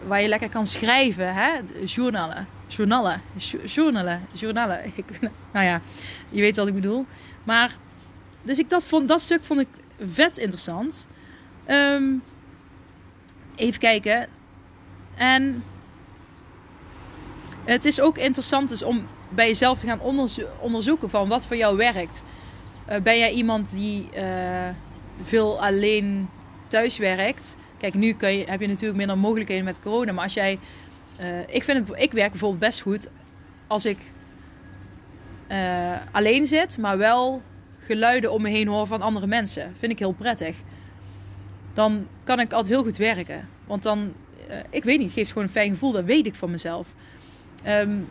waar 0.06 0.22
je 0.22 0.28
lekker 0.28 0.48
kan 0.48 0.66
schrijven. 0.66 1.34
Hè? 1.34 1.50
Journalen. 1.84 2.46
Journalen. 2.66 3.22
Journalen. 3.64 4.26
Journalen. 4.32 4.92
nou 5.52 5.66
ja, 5.66 5.80
je 6.30 6.40
weet 6.40 6.56
wat 6.56 6.66
ik 6.66 6.74
bedoel. 6.74 7.06
Maar, 7.44 7.76
dus 8.42 8.58
ik 8.58 8.70
dat, 8.70 8.84
vond, 8.84 9.08
dat 9.08 9.20
stuk 9.20 9.44
vond 9.44 9.60
ik 9.60 9.68
vet 9.98 10.38
interessant. 10.38 11.06
Um, 11.70 12.22
even 13.56 13.80
kijken. 13.80 14.28
En 15.16 15.64
het 17.64 17.84
is 17.84 18.00
ook 18.00 18.18
interessant 18.18 18.68
dus 18.68 18.82
om 18.82 19.06
bij 19.28 19.46
jezelf 19.46 19.78
te 19.78 19.86
gaan 19.86 20.00
onderzo 20.00 20.42
onderzoeken 20.60 21.10
van 21.10 21.28
wat 21.28 21.46
voor 21.46 21.56
jou 21.56 21.76
werkt. 21.76 22.22
Uh, 22.88 22.96
ben 22.96 23.18
jij 23.18 23.32
iemand 23.32 23.70
die 23.70 24.08
uh, 24.16 24.68
veel 25.22 25.62
alleen 25.62 26.28
thuis 26.68 26.98
werkt? 26.98 27.56
Kijk, 27.78 27.94
nu 27.94 28.06
je, 28.18 28.44
heb 28.46 28.60
je 28.60 28.66
natuurlijk 28.66 28.98
minder 28.98 29.18
mogelijkheden 29.18 29.64
met 29.64 29.80
corona. 29.80 30.12
Maar 30.12 30.24
als 30.24 30.34
jij. 30.34 30.58
Uh, 31.20 31.40
ik, 31.46 31.64
vind 31.64 31.88
het, 31.88 32.02
ik 32.02 32.12
werk 32.12 32.30
bijvoorbeeld 32.30 32.60
best 32.60 32.80
goed 32.80 33.08
als 33.66 33.84
ik 33.84 33.98
alleen 36.12 36.46
zit, 36.46 36.78
maar 36.78 36.98
wel 36.98 37.42
geluiden 37.86 38.32
om 38.32 38.42
me 38.42 38.48
heen 38.48 38.68
hoor 38.68 38.86
van 38.86 39.02
andere 39.02 39.26
mensen. 39.26 39.74
Vind 39.78 39.92
ik 39.92 39.98
heel 39.98 40.12
prettig. 40.12 40.56
Dan 41.74 42.06
kan 42.24 42.40
ik 42.40 42.52
altijd 42.52 42.72
heel 42.72 42.82
goed 42.82 42.96
werken. 42.96 43.48
Want 43.66 43.82
dan, 43.82 44.12
ik 44.70 44.84
weet 44.84 44.98
niet, 44.98 45.06
het 45.06 45.16
geeft 45.16 45.32
gewoon 45.32 45.46
een 45.46 45.52
fijn 45.52 45.70
gevoel. 45.70 45.92
Dat 45.92 46.04
weet 46.04 46.26
ik 46.26 46.34
van 46.34 46.50
mezelf. 46.50 46.94
Um, 47.68 48.08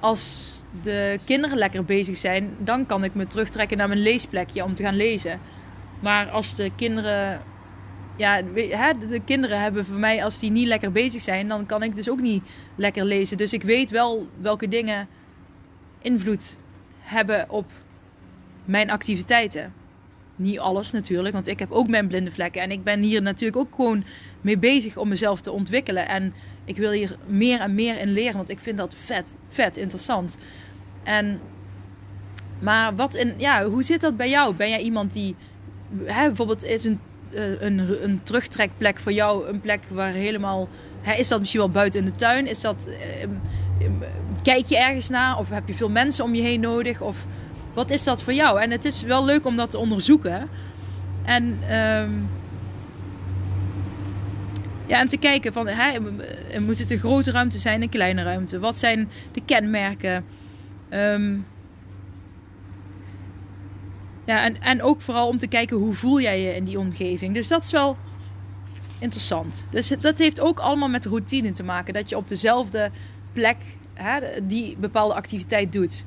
als 0.00 0.54
de 0.82 1.18
kinderen 1.24 1.58
lekker 1.58 1.84
bezig 1.84 2.16
zijn, 2.16 2.50
dan 2.58 2.86
kan 2.86 3.04
ik 3.04 3.14
me 3.14 3.26
terugtrekken 3.26 3.76
naar 3.76 3.88
mijn 3.88 4.02
leesplekje 4.02 4.64
om 4.64 4.74
te 4.74 4.82
gaan 4.82 4.96
lezen. 4.96 5.40
Maar 6.00 6.30
als 6.30 6.54
de 6.54 6.70
kinderen. 6.76 7.42
Ja, 8.16 8.42
de 8.92 9.20
kinderen 9.24 9.60
hebben 9.60 9.84
voor 9.84 9.96
mij, 9.96 10.24
als 10.24 10.38
die 10.38 10.50
niet 10.50 10.66
lekker 10.66 10.92
bezig 10.92 11.20
zijn, 11.20 11.48
dan 11.48 11.66
kan 11.66 11.82
ik 11.82 11.96
dus 11.96 12.10
ook 12.10 12.20
niet 12.20 12.44
lekker 12.76 13.04
lezen. 13.04 13.36
Dus 13.36 13.52
ik 13.52 13.62
weet 13.62 13.90
wel 13.90 14.28
welke 14.40 14.68
dingen 14.68 15.08
invloed 15.98 16.56
hebben 17.00 17.50
op 17.50 17.70
mijn 18.66 18.90
activiteiten. 18.90 19.72
Niet 20.36 20.58
alles 20.58 20.90
natuurlijk, 20.90 21.34
want 21.34 21.46
ik 21.46 21.58
heb 21.58 21.72
ook 21.72 21.88
mijn 21.88 22.06
blinde 22.06 22.30
vlekken. 22.30 22.62
En 22.62 22.70
ik 22.70 22.84
ben 22.84 23.00
hier 23.00 23.22
natuurlijk 23.22 23.56
ook 23.56 23.74
gewoon 23.74 24.04
mee 24.40 24.58
bezig 24.58 24.96
om 24.96 25.08
mezelf 25.08 25.40
te 25.40 25.50
ontwikkelen. 25.50 26.08
En 26.08 26.34
ik 26.64 26.76
wil 26.76 26.90
hier 26.90 27.16
meer 27.26 27.60
en 27.60 27.74
meer 27.74 27.98
in 27.98 28.12
leren, 28.12 28.36
want 28.36 28.48
ik 28.48 28.58
vind 28.58 28.76
dat 28.76 28.94
vet, 29.04 29.34
vet 29.48 29.76
interessant. 29.76 30.36
En, 31.02 31.40
maar 32.58 32.94
wat 32.94 33.14
in, 33.14 33.34
ja, 33.36 33.64
hoe 33.64 33.82
zit 33.82 34.00
dat 34.00 34.16
bij 34.16 34.28
jou? 34.28 34.54
Ben 34.54 34.68
jij 34.68 34.80
iemand 34.80 35.12
die, 35.12 35.36
hè, 36.04 36.26
bijvoorbeeld, 36.26 36.64
is 36.64 36.84
een, 36.84 37.00
eh, 37.32 37.60
een, 37.60 38.04
een 38.04 38.22
terugtrekplek 38.22 38.98
voor 38.98 39.12
jou 39.12 39.48
een 39.48 39.60
plek 39.60 39.82
waar 39.88 40.12
helemaal, 40.12 40.68
hè, 41.00 41.14
is 41.14 41.28
dat 41.28 41.38
misschien 41.38 41.60
wel 41.60 41.70
buiten 41.70 42.00
in 42.00 42.06
de 42.06 42.14
tuin? 42.14 42.46
Is 42.46 42.60
dat, 42.60 42.86
eh, 42.86 43.28
kijk 44.42 44.66
je 44.66 44.78
ergens 44.78 45.08
naar? 45.08 45.38
Of 45.38 45.50
heb 45.50 45.68
je 45.68 45.74
veel 45.74 45.90
mensen 45.90 46.24
om 46.24 46.34
je 46.34 46.42
heen 46.42 46.60
nodig? 46.60 47.00
Of 47.00 47.26
wat 47.76 47.90
is 47.90 48.04
dat 48.04 48.22
voor 48.22 48.32
jou? 48.32 48.60
En 48.60 48.70
het 48.70 48.84
is 48.84 49.02
wel 49.02 49.24
leuk 49.24 49.46
om 49.46 49.56
dat 49.56 49.70
te 49.70 49.78
onderzoeken. 49.78 50.48
En 51.24 51.44
um, 51.76 52.28
ja, 54.86 55.00
en 55.00 55.08
te 55.08 55.16
kijken 55.16 55.52
van, 55.52 55.66
hè, 55.68 55.98
moet 56.60 56.78
het 56.78 56.90
een 56.90 56.98
grote 56.98 57.30
ruimte 57.30 57.58
zijn, 57.58 57.82
een 57.82 57.88
kleine 57.88 58.22
ruimte? 58.22 58.58
Wat 58.58 58.78
zijn 58.78 59.08
de 59.32 59.42
kenmerken? 59.44 60.24
Um, 60.90 61.46
ja, 64.24 64.44
en, 64.44 64.60
en 64.60 64.82
ook 64.82 65.00
vooral 65.00 65.28
om 65.28 65.38
te 65.38 65.46
kijken 65.46 65.76
hoe 65.76 65.94
voel 65.94 66.20
jij 66.20 66.40
je 66.40 66.54
in 66.54 66.64
die 66.64 66.78
omgeving. 66.78 67.34
Dus 67.34 67.48
dat 67.48 67.62
is 67.62 67.70
wel 67.70 67.96
interessant. 68.98 69.66
Dus 69.70 69.92
dat 70.00 70.18
heeft 70.18 70.40
ook 70.40 70.58
allemaal 70.58 70.88
met 70.88 71.04
routine 71.04 71.50
te 71.50 71.62
maken. 71.62 71.94
Dat 71.94 72.08
je 72.08 72.16
op 72.16 72.28
dezelfde 72.28 72.90
plek 73.32 73.56
hè, 73.94 74.46
die 74.46 74.76
bepaalde 74.76 75.14
activiteit 75.14 75.72
doet. 75.72 76.04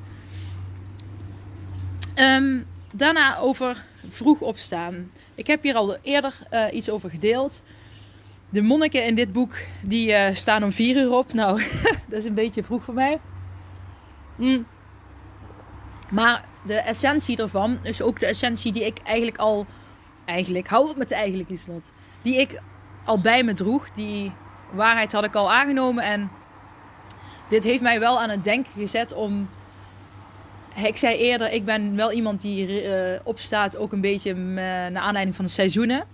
Um, 2.20 2.66
daarna 2.92 3.38
over 3.38 3.84
vroeg 4.08 4.40
opstaan. 4.40 5.10
Ik 5.34 5.46
heb 5.46 5.62
hier 5.62 5.74
al 5.74 5.96
eerder 6.02 6.38
uh, 6.52 6.64
iets 6.72 6.90
over 6.90 7.10
gedeeld. 7.10 7.62
De 8.48 8.60
monniken 8.60 9.04
in 9.06 9.14
dit 9.14 9.32
boek 9.32 9.56
die 9.82 10.10
uh, 10.12 10.34
staan 10.34 10.62
om 10.62 10.72
vier 10.72 10.96
uur 10.96 11.12
op. 11.12 11.32
Nou, 11.32 11.62
dat 12.08 12.18
is 12.18 12.24
een 12.24 12.34
beetje 12.34 12.64
vroeg 12.64 12.84
voor 12.84 12.94
mij. 12.94 13.20
Mm. 14.36 14.66
Maar 16.10 16.44
de 16.66 16.74
essentie 16.74 17.36
ervan 17.36 17.78
is 17.82 18.02
ook 18.02 18.20
de 18.20 18.26
essentie 18.26 18.72
die 18.72 18.84
ik 18.84 18.98
eigenlijk 18.98 19.38
al... 19.38 19.66
Eigenlijk, 20.24 20.68
hou 20.68 20.88
op 20.88 20.96
met 20.96 21.10
eigenlijk 21.10 21.50
is 21.50 21.64
dat. 21.64 21.92
Die 22.22 22.36
ik 22.36 22.60
al 23.04 23.20
bij 23.20 23.42
me 23.42 23.54
droeg. 23.54 23.90
Die 23.90 24.32
waarheid 24.72 25.12
had 25.12 25.24
ik 25.24 25.34
al 25.34 25.52
aangenomen. 25.52 26.04
En 26.04 26.30
dit 27.48 27.64
heeft 27.64 27.82
mij 27.82 28.00
wel 28.00 28.20
aan 28.20 28.30
het 28.30 28.44
denken 28.44 28.72
gezet 28.76 29.12
om... 29.12 29.48
Ik 30.76 30.96
zei 30.96 31.16
eerder, 31.16 31.52
ik 31.52 31.64
ben 31.64 31.96
wel 31.96 32.12
iemand 32.12 32.40
die 32.40 32.84
uh, 32.84 33.18
opstaat 33.24 33.76
ook 33.76 33.92
een 33.92 34.00
beetje 34.00 34.34
naar 34.34 34.96
aanleiding 34.96 35.36
van 35.36 35.44
de 35.44 35.50
seizoenen. 35.50 36.06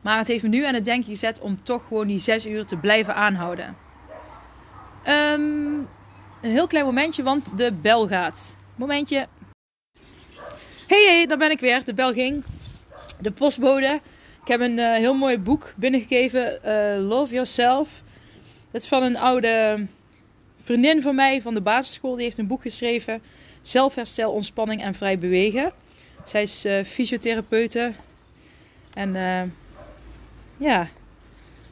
Maar 0.00 0.18
het 0.18 0.26
heeft 0.26 0.42
me 0.42 0.48
nu 0.48 0.64
aan 0.64 0.74
het 0.74 0.84
denken 0.84 1.10
gezet 1.10 1.40
om 1.40 1.62
toch 1.62 1.86
gewoon 1.86 2.06
die 2.06 2.18
zes 2.18 2.46
uur 2.46 2.64
te 2.64 2.76
blijven 2.76 3.14
aanhouden. 3.14 3.76
Um, 5.08 5.88
een 6.42 6.50
heel 6.50 6.66
klein 6.66 6.84
momentje, 6.84 7.22
want 7.22 7.58
de 7.58 7.72
bel 7.72 8.08
gaat. 8.08 8.56
Momentje. 8.74 9.26
Hey, 10.86 11.04
hey, 11.06 11.26
daar 11.26 11.38
ben 11.38 11.50
ik 11.50 11.60
weer. 11.60 11.84
De 11.84 11.94
bel 11.94 12.12
ging. 12.12 12.44
De 13.18 13.30
postbode. 13.30 14.00
Ik 14.42 14.48
heb 14.48 14.60
een 14.60 14.78
uh, 14.78 14.92
heel 14.92 15.14
mooi 15.14 15.38
boek 15.38 15.72
binnengegeven. 15.76 16.58
Love 17.02 17.32
Yourself. 17.32 18.02
Dat 18.70 18.82
is 18.82 18.88
van 18.88 19.02
een 19.02 19.16
oude 19.16 19.86
vriendin 20.66 21.02
van 21.02 21.14
mij 21.14 21.42
van 21.42 21.54
de 21.54 21.60
basisschool. 21.60 22.14
Die 22.14 22.24
heeft 22.24 22.38
een 22.38 22.46
boek 22.46 22.62
geschreven. 22.62 23.22
Zelfherstel, 23.62 24.32
ontspanning 24.32 24.82
en 24.82 24.94
vrij 24.94 25.18
bewegen. 25.18 25.72
Zij 26.24 26.42
is 26.42 26.64
uh, 26.64 26.84
fysiotherapeute. 26.84 27.92
En 28.94 29.14
ja, 30.56 30.88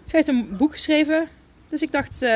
ze 0.04 0.16
heeft 0.16 0.28
een 0.28 0.56
boek 0.56 0.72
geschreven. 0.72 1.28
Dus 1.68 1.82
ik 1.82 1.92
dacht, 1.92 2.22
uh, 2.22 2.30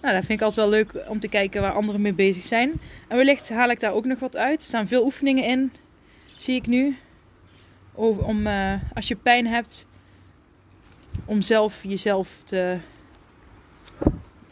nou, 0.00 0.14
dat 0.14 0.24
vind 0.24 0.28
ik 0.28 0.42
altijd 0.42 0.68
wel 0.68 0.68
leuk 0.68 1.08
om 1.08 1.20
te 1.20 1.28
kijken 1.28 1.62
waar 1.62 1.72
anderen 1.72 2.00
mee 2.00 2.12
bezig 2.12 2.44
zijn. 2.44 2.72
En 3.08 3.16
wellicht 3.16 3.48
haal 3.48 3.70
ik 3.70 3.80
daar 3.80 3.92
ook 3.92 4.04
nog 4.04 4.18
wat 4.18 4.36
uit. 4.36 4.60
Er 4.60 4.66
staan 4.66 4.86
veel 4.86 5.04
oefeningen 5.04 5.44
in, 5.44 5.72
zie 6.36 6.54
ik 6.54 6.66
nu. 6.66 6.96
Om, 7.94 8.46
uh, 8.46 8.74
als 8.94 9.08
je 9.08 9.16
pijn 9.16 9.46
hebt, 9.46 9.86
om 11.24 11.42
zelf 11.42 11.82
jezelf 11.82 12.28
te, 12.44 12.78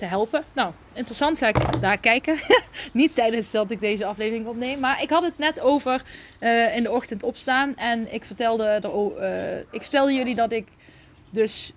te 0.01 0.07
helpen. 0.07 0.45
Nou, 0.53 0.73
interessant. 0.93 1.39
Ga 1.39 1.47
ik 1.47 1.81
daar 1.81 1.99
kijken. 1.99 2.39
Niet 2.93 3.15
tijdens 3.15 3.51
dat 3.51 3.71
ik 3.71 3.81
deze 3.81 4.05
aflevering 4.05 4.47
opneem. 4.47 4.81
Maar 4.81 5.03
ik 5.03 5.11
had 5.11 5.23
het 5.23 5.39
net 5.39 5.61
over 5.61 6.03
uh, 6.41 6.77
in 6.77 6.83
de 6.83 6.91
ochtend 6.91 7.23
opstaan. 7.23 7.77
En 7.77 8.15
ik 8.15 8.25
vertelde, 8.25 8.65
er, 8.65 8.85
uh, 8.85 9.59
ik 9.59 9.81
vertelde 9.81 10.13
jullie 10.13 10.35
dat 10.35 10.53
ik 10.53 10.67
dus 11.31 11.73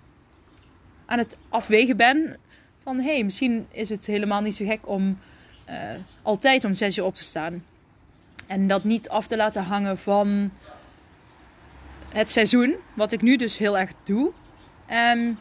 aan 1.06 1.18
het 1.18 1.36
afwegen 1.48 1.96
ben 1.96 2.36
van 2.82 2.96
hé, 2.96 3.12
hey, 3.12 3.24
misschien 3.24 3.66
is 3.70 3.88
het 3.88 4.06
helemaal 4.06 4.40
niet 4.40 4.56
zo 4.56 4.64
gek 4.64 4.88
om 4.88 5.18
uh, 5.68 5.74
altijd 6.22 6.64
om 6.64 6.74
zes 6.74 6.98
uur 6.98 7.04
op 7.04 7.14
te 7.14 7.22
staan. 7.22 7.64
En 8.46 8.68
dat 8.68 8.84
niet 8.84 9.08
af 9.08 9.26
te 9.26 9.36
laten 9.36 9.62
hangen 9.62 9.98
van 9.98 10.50
het 12.08 12.30
seizoen, 12.30 12.76
wat 12.94 13.12
ik 13.12 13.22
nu 13.22 13.36
dus 13.36 13.58
heel 13.58 13.78
erg 13.78 13.90
doe. 14.04 14.32
Um, 14.90 15.38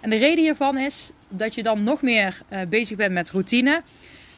en 0.00 0.10
de 0.10 0.16
reden 0.16 0.44
hiervan 0.44 0.78
is 0.78 1.10
dat 1.32 1.54
je 1.54 1.62
dan 1.62 1.82
nog 1.82 2.02
meer 2.02 2.40
uh, 2.52 2.60
bezig 2.68 2.96
bent 2.96 3.12
met 3.12 3.30
routine. 3.30 3.82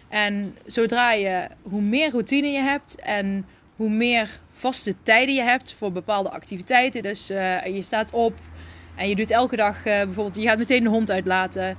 En 0.09 0.57
zodra 0.67 1.13
je, 1.13 1.49
hoe 1.63 1.81
meer 1.81 2.11
routine 2.11 2.49
je 2.49 2.61
hebt 2.61 2.95
en 3.01 3.47
hoe 3.77 3.91
meer 3.91 4.41
vaste 4.53 4.95
tijden 5.03 5.35
je 5.35 5.43
hebt 5.43 5.73
voor 5.73 5.93
bepaalde 5.93 6.31
activiteiten. 6.31 7.03
Dus 7.03 7.31
uh, 7.31 7.67
je 7.67 7.83
staat 7.83 8.13
op, 8.13 8.33
en 8.97 9.09
je 9.09 9.15
doet 9.15 9.31
elke 9.31 9.57
dag 9.57 9.79
uh, 9.79 9.85
bijvoorbeeld, 9.85 10.35
je 10.35 10.43
gaat 10.43 10.59
meteen 10.59 10.83
de 10.83 10.89
hond 10.89 11.11
uitlaten. 11.11 11.77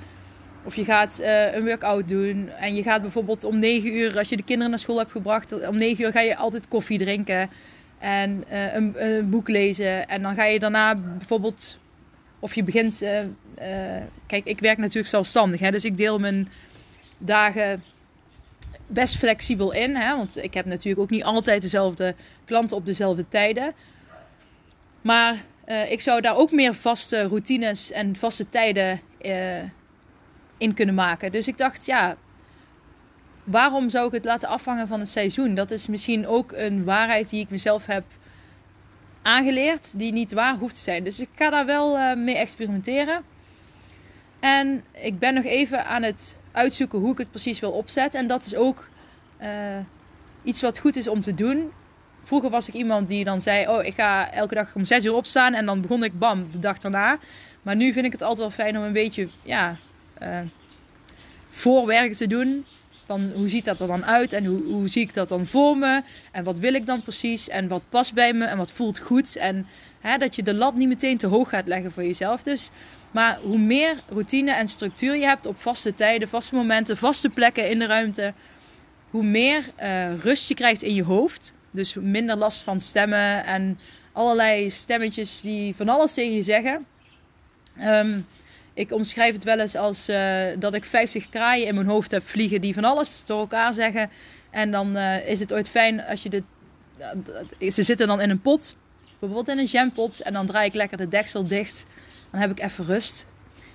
Of 0.64 0.76
je 0.76 0.84
gaat 0.84 1.22
een 1.54 1.66
workout 1.66 2.08
doen 2.08 2.50
en 2.50 2.76
je 2.76 2.84
gaat 2.84 3.02
bijvoorbeeld 3.02 3.44
om 3.44 3.60
9 3.60 3.96
uur, 3.96 4.18
als 4.18 4.30
je 4.30 4.38
de 4.38 4.44
kinderen 4.44 4.70
naar 4.70 4.80
school 4.80 4.98
hebt 4.98 5.12
gebracht, 5.12 5.68
om 5.68 5.78
9 5.78 6.04
uur 6.06 6.12
ga 6.12 6.20
je 6.20 6.36
altijd 6.36 6.68
koffie 6.68 6.98
drinken 6.98 7.50
en 8.00 8.44
een, 8.50 8.94
een, 8.98 9.30
boek 9.30 9.48
lezen. 9.48 10.08
En 10.08 10.22
dan 10.22 10.36
ga 10.36 10.46
je 10.46 10.60
daarna 10.60 10.96
bijvoorbeeld, 10.96 11.80
of 12.40 12.56
je 12.56 12.64
begint, 12.64 13.02
kijk, 14.28 14.46
ik 14.46 14.60
werk 14.60 14.78
natuurlijk 14.78 15.08
zelfstandig, 15.08 15.60
hè, 15.60 15.72
dus 15.72 15.86
ik 15.86 15.98
deel 15.98 16.20
mijn 16.20 16.50
dagen 17.18 17.84
best 18.88 19.18
flexibel 19.18 19.72
in. 19.72 19.96
Hè, 19.96 20.16
want 20.16 20.44
ik 20.44 20.54
heb 20.54 20.66
natuurlijk 20.66 21.02
ook 21.02 21.10
niet 21.10 21.24
altijd 21.24 21.62
dezelfde 21.62 22.16
klanten 22.46 22.78
op 22.78 22.86
dezelfde 22.86 23.28
tijden. 23.28 23.74
Maar 25.02 25.36
ik 25.90 26.02
zou 26.02 26.22
daar 26.22 26.36
ook 26.36 26.52
meer 26.52 26.74
vaste 26.74 27.28
routines 27.28 27.92
en 27.92 28.16
vaste 28.16 28.50
tijden 28.50 29.00
in 30.58 30.74
kunnen 30.74 30.96
maken. 30.96 31.32
Dus 31.32 31.48
ik 31.48 31.58
dacht, 31.58 31.86
ja, 31.86 32.18
waarom 33.44 33.90
zou 33.90 34.08
ik 34.08 34.14
het 34.14 34.26
laten 34.26 34.50
afhangen 34.50 34.88
van 34.88 35.00
het 35.00 35.10
seizoen? 35.10 35.56
Dat 35.56 35.72
is 35.72 35.88
misschien 35.88 36.28
ook 36.28 36.52
een 36.52 36.84
waarheid 36.84 37.30
die 37.30 37.42
ik 37.42 37.50
mezelf 37.50 37.86
heb 37.86 38.04
aangeleerd, 39.22 40.00
die 40.00 40.12
niet 40.12 40.34
waar 40.34 40.58
hoeft 40.58 40.76
te 40.76 40.82
zijn. 40.82 41.04
Dus 41.04 41.20
ik 41.20 41.30
ga 41.36 41.50
daar 41.50 41.66
wel 41.66 42.16
mee 42.16 42.38
experimenteren. 42.38 43.24
En 44.40 44.84
ik 44.92 45.20
ben 45.20 45.34
nog 45.34 45.44
even 45.44 45.86
aan 45.86 46.04
het 46.04 46.38
uitzoeken 46.52 47.00
hoe 47.00 47.12
ik 47.12 47.18
het 47.18 47.30
precies 47.30 47.60
wil 47.60 47.72
opzetten. 47.72 48.20
En 48.20 48.28
dat 48.28 48.46
is 48.46 48.56
ook 48.56 48.88
uh, 49.42 49.48
iets 50.44 50.62
wat 50.62 50.80
goed 50.80 50.96
is 50.96 51.08
om 51.08 51.22
te 51.22 51.34
doen. 51.34 51.72
Vroeger 52.24 52.50
was 52.50 52.68
ik 52.68 52.74
iemand 52.74 53.08
die 53.08 53.24
dan 53.24 53.42
zei: 53.42 53.68
Oh, 53.68 53.84
ik 53.84 53.94
ga 53.94 54.32
elke 54.32 54.56
dag 54.56 54.76
om 54.76 54.86
6 54.86 55.06
uur 55.06 55.14
opstaan. 55.14 55.54
En 55.54 55.66
dan 55.66 55.82
begon 55.82 56.04
ik 56.04 56.20
bam 56.20 56.52
de 56.52 56.60
dag 56.60 56.78
daarna. 56.78 57.20
Maar 57.62 57.76
nu 57.76 57.94
vind 57.94 58.06
ik 58.06 58.12
het 58.12 58.22
altijd 58.22 58.40
wel 58.40 58.66
fijn 58.66 58.78
om 58.78 58.84
een 58.84 58.94
beetje 58.94 59.28
ja, 59.44 59.78
uh, 60.22 60.40
voorwerk 61.50 62.14
te 62.14 62.28
doen. 62.28 62.66
Van 63.06 63.32
hoe 63.36 63.50
ziet 63.50 63.66
dat 63.66 63.80
er 63.80 63.88
dan 63.88 64.06
uit 64.06 64.34
en 64.34 64.46
hoe, 64.46 64.64
hoe 64.64 64.88
zie 64.88 65.02
ik 65.02 65.14
dat 65.14 65.28
dan 65.28 65.46
voor 65.46 65.78
me? 65.78 66.02
En 66.32 66.44
wat 66.44 66.60
wil 66.60 66.74
ik 66.74 66.86
dan 66.86 67.02
precies? 67.02 67.50
En 67.50 67.68
wat 67.68 67.82
past 67.90 68.14
bij 68.14 68.34
me 68.34 68.46
en 68.46 68.58
wat 68.58 68.72
voelt 68.72 69.00
goed? 69.00 69.36
En 69.36 69.68
hè, 70.06 70.18
dat 70.18 70.36
je 70.36 70.44
de 70.44 70.54
lat 70.54 70.76
niet 70.76 70.88
meteen 70.88 71.18
te 71.18 71.28
hoog 71.28 71.50
gaat 71.50 71.68
leggen 71.68 71.92
voor 71.92 72.04
jezelf. 72.04 72.44
Dus, 72.44 72.70
maar 73.12 73.40
hoe 73.42 73.58
meer 73.58 73.96
routine 74.10 74.52
en 74.52 74.68
structuur 74.68 75.16
je 75.16 75.26
hebt 75.26 75.46
op 75.46 75.60
vaste 75.60 75.96
tijden, 75.96 76.28
vaste 76.28 76.56
momenten, 76.56 76.98
vaste 76.98 77.30
plekken 77.30 77.70
in 77.70 77.80
de 77.80 77.86
ruimte, 77.86 78.34
hoe 79.10 79.24
meer 79.24 79.66
uh, 79.84 80.18
rust 80.18 80.48
je 80.48 80.54
krijgt 80.54 80.82
in 80.82 80.94
je 80.94 81.04
hoofd. 81.04 81.54
Dus 81.72 81.94
minder 81.94 82.36
last 82.36 82.64
van 82.64 82.80
stemmen 82.80 83.46
en 83.46 83.80
allerlei 84.12 84.70
stemmetjes 84.70 85.42
die 85.42 85.76
van 85.76 85.90
alles 85.90 86.14
tegen 86.14 86.36
je 86.36 86.42
zeggen. 86.42 86.86
Um, 87.82 88.26
ik 88.74 88.92
omschrijf 88.92 89.34
het 89.34 89.44
wel 89.44 89.60
eens 89.60 89.76
als 89.76 90.10
uh, 90.10 90.44
dat 90.60 90.74
ik 90.74 90.86
50 90.86 91.30
kraaien 91.30 91.68
in 91.68 91.76
mijn 91.76 91.88
hoofd 91.88 92.12
heb 92.12 92.28
vliegen 92.28 92.62
die 92.62 92.74
van 92.74 92.84
alles 92.84 93.26
door 93.26 93.40
elkaar 93.40 93.74
zeggen. 93.74 94.10
En 94.50 94.72
dan 94.72 94.98
uh, 94.98 95.30
is 95.30 95.40
het 95.40 95.54
ooit 95.54 95.70
fijn 95.70 96.04
als 96.04 96.24
je. 96.24 96.44
Uh, 97.60 97.72
ze 97.72 97.84
zitten 97.84 98.08
dan 98.08 98.22
in 98.22 98.30
een 98.30 98.42
pot, 98.42 98.76
bijvoorbeeld 99.26 99.58
in 99.58 99.64
een 99.64 99.70
jampot, 99.70 100.20
en 100.20 100.34
dan 100.34 100.46
draai 100.46 100.68
ik 100.68 100.74
lekker 100.74 100.98
de 100.98 101.08
deksel 101.08 101.48
dicht. 101.48 101.86
Dan 102.32 102.42
heb 102.42 102.52
ik 102.52 102.60
even 102.60 102.86
rust. 102.86 103.28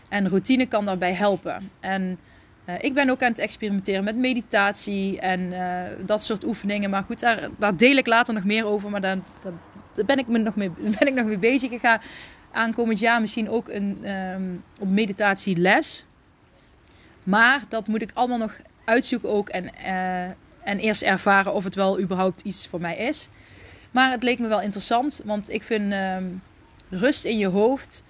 En 0.09 0.29
routine 0.29 0.67
kan 0.67 0.85
daarbij 0.85 1.13
helpen. 1.13 1.71
En 1.81 2.19
ik 2.81 2.95
ben 2.95 3.11
ook 3.11 3.23
aan 3.23 3.29
het 3.29 3.39
experimenteren 3.39 4.05
met 4.05 4.17
meditatie 4.17 5.21
en 5.21 5.53
dat 6.07 6.25
soort 6.25 6.45
oefeningen. 6.45 6.91
Maar 6.91 7.03
goed, 7.03 7.21
daar, 7.21 7.49
daar, 7.59 7.77
deel 7.77 7.97
ik 7.97 8.07
later 8.07 8.35
nog 8.35 8.45
meer 8.45 8.67
over. 8.67 8.91
Maar 8.91 9.01
daar, 9.01 9.19
ben, 10.07 10.19
ik 10.19 10.27
me 10.27 10.39
nog 10.39 10.57
mee, 10.57 10.71
ben 10.99 11.09
ik 11.09 11.15
nog 11.15 11.27
mee 11.27 11.39
bezig. 11.39 11.71
Ik 11.71 11.81
ga 11.81 12.01
aankomend 12.53 12.99
jaar 12.99 13.21
misschien 13.21 13.49
ook 13.49 13.69
een 13.69 14.11
um, 14.11 14.63
op 14.81 14.89
meditatie 14.89 15.79
Maar 17.23 17.63
dat 17.69 17.87
moet 17.87 18.03
ik 18.03 18.11
allemaal 18.15 18.39
nog 18.39 18.57
uitzoeken 18.85 19.29
ook 19.29 19.49
en, 19.49 19.71
uh, 19.85 20.23
en 20.69 20.79
eerst 20.79 21.03
ervaren 21.03 21.55
of 21.55 21.65
het 21.65 21.75
wel 21.75 22.01
überhaupt 22.01 22.41
iets 22.41 22.67
voor 22.67 22.81
mij 22.81 22.97
is. 22.97 23.29
Maar 23.91 24.11
het 24.11 24.23
leek 24.23 24.39
me 24.39 24.49
wel 24.49 24.61
interessant, 24.61 25.21
want 25.25 25.51
ik 25.51 25.63
vind 25.63 25.93
um, 25.93 26.43
rust 26.89 27.25
in 27.25 27.39
je 27.39 27.47
hoofd, 27.47 28.03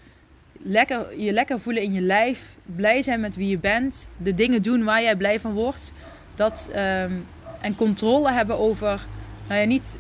lekker, 0.52 1.20
je 1.20 1.32
lekker 1.32 1.60
voelen 1.60 1.82
in 1.82 1.92
je 1.92 2.00
lijf, 2.00 2.56
blij 2.62 3.02
zijn 3.02 3.20
met 3.20 3.36
wie 3.36 3.48
je 3.48 3.58
bent, 3.58 4.08
de 4.16 4.34
dingen 4.34 4.62
doen 4.62 4.84
waar 4.84 5.02
jij 5.02 5.16
blij 5.16 5.40
van 5.40 5.52
wordt. 5.52 5.92
Dat, 6.34 6.68
um, 6.68 7.26
en 7.60 7.74
controle 7.76 8.32
hebben 8.32 8.58
over, 8.58 9.06
nou 9.48 9.60
ja, 9.60 9.66
niet 9.66 9.98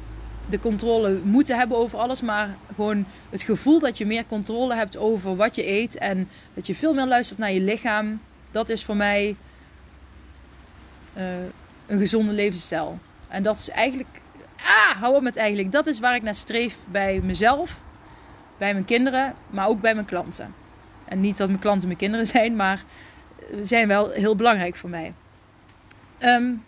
de 0.48 0.58
controle 0.58 1.18
moeten 1.22 1.56
hebben 1.56 1.76
over 1.76 1.98
alles, 1.98 2.20
maar 2.20 2.56
gewoon 2.74 3.06
het 3.30 3.42
gevoel 3.42 3.78
dat 3.78 3.98
je 3.98 4.06
meer 4.06 4.26
controle 4.26 4.74
hebt 4.74 4.96
over 4.96 5.36
wat 5.36 5.54
je 5.54 5.68
eet 5.68 5.96
en 5.98 6.28
dat 6.54 6.66
je 6.66 6.74
veel 6.74 6.94
meer 6.94 7.06
luistert 7.06 7.38
naar 7.38 7.52
je 7.52 7.60
lichaam. 7.60 8.20
Dat 8.50 8.68
is 8.68 8.84
voor 8.84 8.96
mij 8.96 9.36
uh, 11.16 11.24
een 11.86 11.98
gezonde 11.98 12.32
levensstijl. 12.32 12.98
En 13.28 13.42
dat 13.42 13.58
is 13.58 13.68
eigenlijk, 13.68 14.20
ah, 14.64 15.00
hou 15.00 15.14
op 15.14 15.22
met 15.22 15.36
eigenlijk. 15.36 15.72
Dat 15.72 15.86
is 15.86 16.00
waar 16.00 16.14
ik 16.14 16.22
naar 16.22 16.34
streef 16.34 16.76
bij 16.84 17.20
mezelf, 17.22 17.80
bij 18.58 18.72
mijn 18.72 18.84
kinderen, 18.84 19.34
maar 19.50 19.68
ook 19.68 19.80
bij 19.80 19.94
mijn 19.94 20.06
klanten. 20.06 20.54
En 21.04 21.20
niet 21.20 21.36
dat 21.36 21.48
mijn 21.48 21.60
klanten 21.60 21.86
mijn 21.86 21.98
kinderen 21.98 22.26
zijn, 22.36 22.56
maar 22.56 22.84
zijn 23.62 23.88
wel 23.88 24.10
heel 24.10 24.36
belangrijk 24.36 24.76
voor 24.76 24.90
mij. 24.90 25.12
Um, 26.20 26.64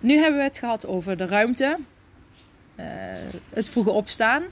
nu 0.00 0.16
hebben 0.18 0.38
we 0.38 0.44
het 0.44 0.58
gehad 0.58 0.86
over 0.86 1.16
de 1.16 1.26
ruimte. 1.26 1.78
Uh, 2.76 2.86
het 3.50 3.68
vroege 3.68 3.90
opstaan. 3.90 4.42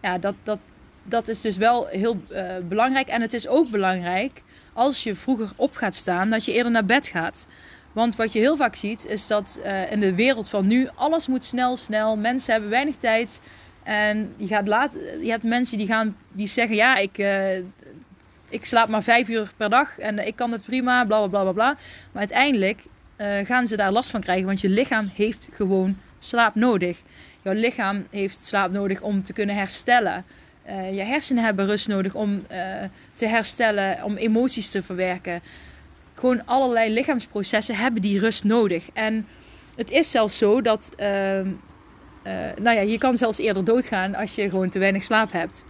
Ja, 0.00 0.18
dat, 0.18 0.34
dat, 0.42 0.58
dat 1.02 1.28
is 1.28 1.40
dus 1.40 1.56
wel 1.56 1.86
heel 1.86 2.22
uh, 2.30 2.56
belangrijk. 2.62 3.08
En 3.08 3.20
het 3.20 3.32
is 3.32 3.48
ook 3.48 3.70
belangrijk 3.70 4.42
als 4.72 5.02
je 5.02 5.14
vroeger 5.14 5.50
op 5.56 5.76
gaat 5.76 5.94
staan, 5.94 6.30
dat 6.30 6.44
je 6.44 6.52
eerder 6.52 6.72
naar 6.72 6.84
bed 6.84 7.08
gaat. 7.08 7.46
Want 7.98 8.16
wat 8.16 8.32
je 8.32 8.38
heel 8.38 8.56
vaak 8.56 8.74
ziet, 8.74 9.06
is 9.06 9.26
dat 9.26 9.58
uh, 9.64 9.92
in 9.92 10.00
de 10.00 10.14
wereld 10.14 10.48
van 10.48 10.66
nu 10.66 10.88
alles 10.94 11.26
moet 11.26 11.44
snel, 11.44 11.76
snel. 11.76 12.16
Mensen 12.16 12.52
hebben 12.52 12.70
weinig 12.70 12.96
tijd. 12.96 13.40
En 13.82 14.34
je, 14.36 14.46
gaat 14.46 14.68
laat, 14.68 14.96
je 15.22 15.30
hebt 15.30 15.42
mensen 15.42 15.78
die, 15.78 15.86
gaan, 15.86 16.16
die 16.32 16.46
zeggen: 16.46 16.76
Ja, 16.76 16.96
ik, 16.96 17.18
ik 18.48 18.64
slaap 18.64 18.88
maar 18.88 19.02
vijf 19.02 19.28
uur 19.28 19.52
per 19.56 19.70
dag 19.70 19.98
en 19.98 20.26
ik 20.26 20.36
kan 20.36 20.52
het 20.52 20.62
prima, 20.64 21.04
bla 21.04 21.26
bla 21.26 21.42
bla 21.42 21.52
bla. 21.52 21.76
Maar 22.12 22.20
uiteindelijk 22.20 22.82
uh, 23.16 23.26
gaan 23.44 23.66
ze 23.66 23.76
daar 23.76 23.92
last 23.92 24.10
van 24.10 24.20
krijgen. 24.20 24.46
Want 24.46 24.60
je 24.60 24.68
lichaam 24.68 25.10
heeft 25.14 25.48
gewoon 25.52 25.98
slaap 26.18 26.54
nodig. 26.54 27.02
Jouw 27.42 27.54
lichaam 27.54 28.06
heeft 28.10 28.44
slaap 28.44 28.72
nodig 28.72 29.00
om 29.00 29.22
te 29.22 29.32
kunnen 29.32 29.54
herstellen. 29.54 30.24
Je 30.92 31.02
hersenen 31.02 31.44
hebben 31.44 31.66
rust 31.66 31.88
nodig 31.88 32.14
om 32.14 32.46
te 33.14 33.26
herstellen, 33.26 34.04
om 34.04 34.16
emoties 34.16 34.70
te 34.70 34.82
verwerken. 34.82 35.42
Gewoon 36.18 36.46
allerlei 36.46 36.92
lichaamsprocessen 36.92 37.76
hebben 37.76 38.02
die 38.02 38.18
rust 38.18 38.44
nodig. 38.44 38.88
En 38.92 39.26
het 39.74 39.90
is 39.90 40.10
zelfs 40.10 40.38
zo 40.38 40.62
dat, 40.62 40.90
ehm, 40.96 41.50
nou 42.56 42.76
ja, 42.76 42.80
je 42.80 42.98
kan 42.98 43.16
zelfs 43.16 43.38
eerder 43.38 43.64
doodgaan 43.64 44.14
als 44.14 44.34
je 44.34 44.48
gewoon 44.48 44.68
te 44.68 44.78
weinig 44.78 45.02
slaap 45.02 45.32
hebt. 45.32 45.64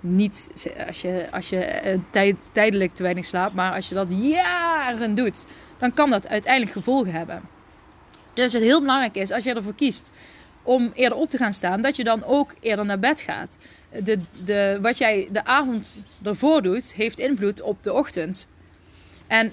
Niet 0.00 0.48
als 0.86 1.00
je, 1.00 1.26
als 1.30 1.48
je 1.48 2.00
tijd, 2.10 2.36
tijdelijk 2.52 2.94
te 2.94 3.02
weinig 3.02 3.24
slaapt, 3.24 3.54
maar 3.54 3.74
als 3.74 3.88
je 3.88 3.94
dat 3.94 4.12
jaren 4.20 5.14
doet 5.14 5.46
dan 5.78 5.94
kan 5.94 6.10
dat 6.10 6.28
uiteindelijk 6.28 6.72
gevolgen 6.72 7.12
hebben. 7.12 7.42
Dus 8.34 8.52
het 8.52 8.62
heel 8.62 8.80
belangrijk 8.80 9.14
is, 9.14 9.30
als 9.30 9.44
je 9.44 9.54
ervoor 9.54 9.74
kiest 9.74 10.10
om 10.62 10.90
eerder 10.94 11.18
op 11.18 11.28
te 11.28 11.36
gaan 11.36 11.52
staan, 11.52 11.82
dat 11.82 11.96
je 11.96 12.04
dan 12.04 12.24
ook 12.24 12.54
eerder 12.60 12.84
naar 12.84 12.98
bed 12.98 13.20
gaat. 13.20 13.58
De, 14.02 14.18
de, 14.44 14.78
wat 14.82 14.98
jij 14.98 15.28
de 15.32 15.44
avond 15.44 16.04
ervoor 16.22 16.62
doet, 16.62 16.94
heeft 16.94 17.18
invloed 17.18 17.60
op 17.62 17.82
de 17.82 17.92
ochtend. 17.92 18.46
En 19.34 19.52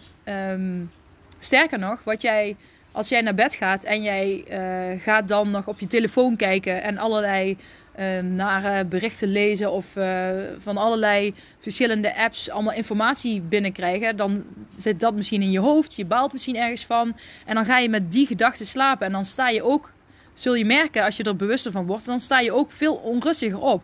um, 0.54 0.92
sterker 1.40 1.80
nog, 1.80 2.04
wat 2.04 2.22
jij, 2.22 2.56
als 2.92 3.10
jij 3.10 3.22
naar 3.22 3.36
bed 3.36 3.56
gaat 3.56 3.84
en 3.84 4.02
jij 4.02 4.44
uh, 4.50 5.02
gaat 5.02 5.28
dan 5.28 5.52
nog 5.52 5.68
op 5.68 5.80
je 5.80 5.88
telefoon 5.88 6.36
kijken 6.36 6.84
en 6.84 6.98
allerlei 6.98 7.58
uh, 8.00 8.80
berichten 8.90 9.28
lezen 9.28 9.72
of 9.72 9.96
uh, 9.96 10.30
van 10.58 10.78
allerlei 10.78 11.34
verschillende 11.60 12.16
apps 12.16 12.50
allemaal 12.50 12.74
informatie 12.74 13.42
binnenkrijgen, 13.42 14.18
dan 14.18 14.44
zit 14.78 15.00
dat 15.00 15.14
misschien 15.14 15.42
in 15.42 15.52
je 15.52 15.60
hoofd. 15.60 15.96
Je 15.96 16.06
baalt 16.06 16.32
misschien 16.32 16.58
ergens 16.58 16.86
van. 16.86 17.18
En 17.46 17.56
dan 17.56 17.66
ga 17.66 17.78
je 17.78 17.90
met 17.90 18.12
die 18.12 18.28
gedachten 18.28 18.66
slapen. 18.66 19.06
En 19.06 19.12
dan 19.12 19.26
sta 19.26 19.50
je 19.50 19.64
ook, 19.64 19.94
zul 20.34 20.56
je 20.56 20.66
merken 20.66 21.04
als 21.04 21.18
je 21.18 21.24
er 21.24 21.36
bewuster 21.36 21.72
van 21.72 21.86
wordt, 21.86 22.06
dan 22.06 22.20
sta 22.20 22.40
je 22.40 22.54
ook 22.54 22.72
veel 22.72 22.96
onrustiger 22.96 23.60
op. 23.60 23.84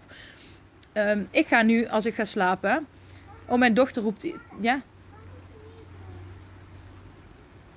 Um, 0.94 1.28
ik 1.32 1.48
ga 1.48 1.62
nu, 1.62 1.88
als 1.88 2.06
ik 2.06 2.14
ga 2.14 2.26
slapen. 2.26 2.88
Oh, 3.48 3.58
mijn 3.58 3.74
dochter 3.74 4.04
roept. 4.04 4.28
Ja. 4.62 4.82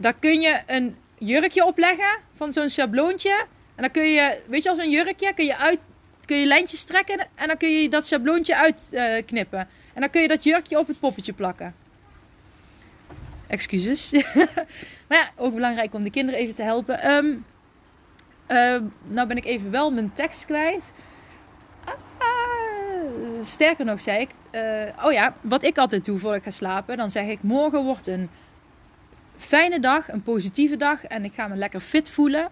Daar 0.01 0.15
kun 0.15 0.41
je 0.41 0.61
een 0.67 0.97
jurkje 1.19 1.65
opleggen 1.65 2.19
van 2.37 2.53
zo'n 2.53 2.69
schabloontje. 2.69 3.45
En 3.75 3.83
dan 3.83 3.91
kun 3.91 4.11
je, 4.11 4.41
weet 4.47 4.63
je, 4.63 4.69
als 4.69 4.79
een 4.79 4.91
jurkje 4.91 5.35
kun 5.35 5.45
je 5.45 5.57
uit 5.57 5.79
kun 6.25 6.39
je 6.39 6.47
lijntjes 6.47 6.85
trekken 6.85 7.27
en 7.35 7.47
dan 7.47 7.57
kun 7.57 7.69
je 7.69 7.89
dat 7.89 8.07
schabloontje 8.07 8.57
uitknippen. 8.57 9.59
Uh, 9.59 9.95
en 9.95 10.01
dan 10.01 10.11
kun 10.11 10.23
je 10.23 10.29
dat 10.29 10.45
jurkje 10.45 10.79
op 10.79 10.87
het 10.87 11.01
poppetje 11.01 11.33
plakken. 11.33 11.75
Excuses. 13.47 14.11
maar 15.09 15.19
ja, 15.19 15.31
ook 15.37 15.55
belangrijk 15.55 15.95
om 15.95 16.03
de 16.03 16.11
kinderen 16.11 16.41
even 16.41 16.55
te 16.55 16.63
helpen. 16.63 17.11
Um, 17.11 17.45
uh, 18.49 18.77
nou 19.03 19.29
ben 19.29 19.37
ik 19.37 19.45
even 19.45 19.71
wel 19.71 19.91
mijn 19.91 20.13
tekst 20.13 20.45
kwijt. 20.45 20.93
Ah, 22.19 23.45
sterker 23.45 23.85
nog, 23.85 24.01
zei 24.01 24.21
ik. 24.21 24.31
eh, 24.51 25.05
oh 25.05 25.13
ja, 25.13 25.35
wat 25.41 25.63
ik 25.63 25.79
altijd 25.79 26.05
doe 26.05 26.19
voor 26.19 26.35
ik 26.35 26.43
ga 26.43 26.51
slapen, 26.51 26.97
dan 26.97 27.11
zeg 27.11 27.27
ik: 27.27 27.43
morgen 27.43 27.85
wordt 27.85 28.07
een 28.07 28.31
fijne 29.40 29.81
dag, 29.81 30.12
een 30.12 30.22
positieve 30.22 30.76
dag 30.76 31.05
en 31.05 31.24
ik 31.24 31.33
ga 31.33 31.48
me 31.48 31.57
lekker 31.57 31.81
fit 31.81 32.11
voelen. 32.11 32.48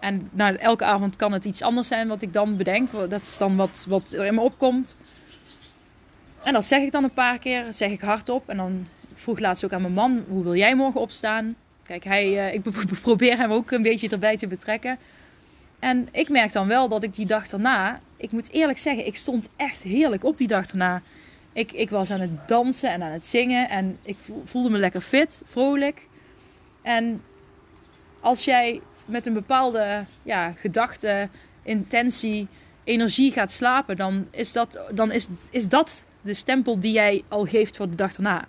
En 0.00 0.30
nou, 0.30 0.54
elke 0.54 0.84
avond 0.84 1.16
kan 1.16 1.32
het 1.32 1.44
iets 1.44 1.62
anders 1.62 1.88
zijn 1.88 2.08
wat 2.08 2.22
ik 2.22 2.32
dan 2.32 2.56
bedenk. 2.56 2.90
Dat 3.08 3.20
is 3.20 3.36
dan 3.38 3.56
wat, 3.56 3.86
wat 3.88 4.12
er 4.12 4.24
in 4.24 4.34
me 4.34 4.40
opkomt. 4.40 4.96
En 6.42 6.52
dat 6.52 6.64
zeg 6.64 6.82
ik 6.82 6.90
dan 6.90 7.04
een 7.04 7.12
paar 7.12 7.38
keer, 7.38 7.64
zeg 7.72 7.90
ik 7.90 8.00
hardop. 8.00 8.48
En 8.48 8.56
dan 8.56 8.86
vroeg 9.14 9.38
laatst 9.38 9.64
ook 9.64 9.72
aan 9.72 9.80
mijn 9.80 9.92
man: 9.92 10.24
hoe 10.28 10.42
wil 10.42 10.54
jij 10.54 10.74
morgen 10.74 11.00
opstaan? 11.00 11.56
Kijk, 11.82 12.04
hij, 12.04 12.26
uh, 12.26 12.54
ik 12.54 12.62
probeer 13.02 13.36
hem 13.36 13.52
ook 13.52 13.70
een 13.70 13.82
beetje 13.82 14.08
erbij 14.08 14.36
te 14.36 14.46
betrekken. 14.46 14.98
En 15.78 16.08
ik 16.12 16.28
merk 16.28 16.52
dan 16.52 16.66
wel 16.66 16.88
dat 16.88 17.02
ik 17.02 17.14
die 17.14 17.26
dag 17.26 17.48
daarna, 17.48 18.00
ik 18.16 18.32
moet 18.32 18.50
eerlijk 18.50 18.78
zeggen, 18.78 19.06
ik 19.06 19.16
stond 19.16 19.48
echt 19.56 19.82
heerlijk 19.82 20.24
op 20.24 20.36
die 20.36 20.46
dag 20.46 20.66
daarna. 20.66 21.02
Ik, 21.52 21.72
ik 21.72 21.90
was 21.90 22.10
aan 22.10 22.20
het 22.20 22.48
dansen 22.48 22.90
en 22.90 23.02
aan 23.02 23.10
het 23.10 23.24
zingen 23.24 23.68
en 23.68 23.98
ik 24.02 24.16
voelde 24.44 24.70
me 24.70 24.78
lekker 24.78 25.00
fit, 25.00 25.42
vrolijk. 25.44 26.08
En 26.82 27.22
als 28.20 28.44
jij 28.44 28.80
met 29.04 29.26
een 29.26 29.32
bepaalde 29.32 30.04
ja, 30.22 30.50
gedachte, 30.50 31.28
intentie, 31.62 32.48
energie 32.84 33.32
gaat 33.32 33.50
slapen, 33.50 33.96
dan 33.96 34.26
is 34.30 34.52
dat, 34.52 34.78
dan 34.90 35.12
is, 35.12 35.28
is 35.50 35.68
dat 35.68 36.04
de 36.20 36.34
stempel 36.34 36.80
die 36.80 36.92
jij 36.92 37.22
al 37.28 37.44
geeft 37.44 37.76
voor 37.76 37.90
de 37.90 37.96
dag 37.96 38.14
daarna. 38.14 38.44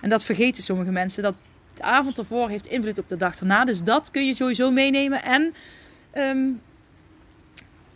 En 0.00 0.08
dat 0.08 0.24
vergeten 0.24 0.62
sommige 0.62 0.90
mensen. 0.90 1.22
Dat 1.22 1.34
de 1.74 1.82
avond 1.82 2.18
ervoor 2.18 2.48
heeft 2.48 2.66
invloed 2.66 2.98
op 2.98 3.08
de 3.08 3.16
dag 3.16 3.38
daarna. 3.38 3.64
Dus 3.64 3.82
dat 3.82 4.10
kun 4.10 4.26
je 4.26 4.34
sowieso 4.34 4.70
meenemen. 4.70 5.22
En 5.22 5.54
ehm, 6.10 6.48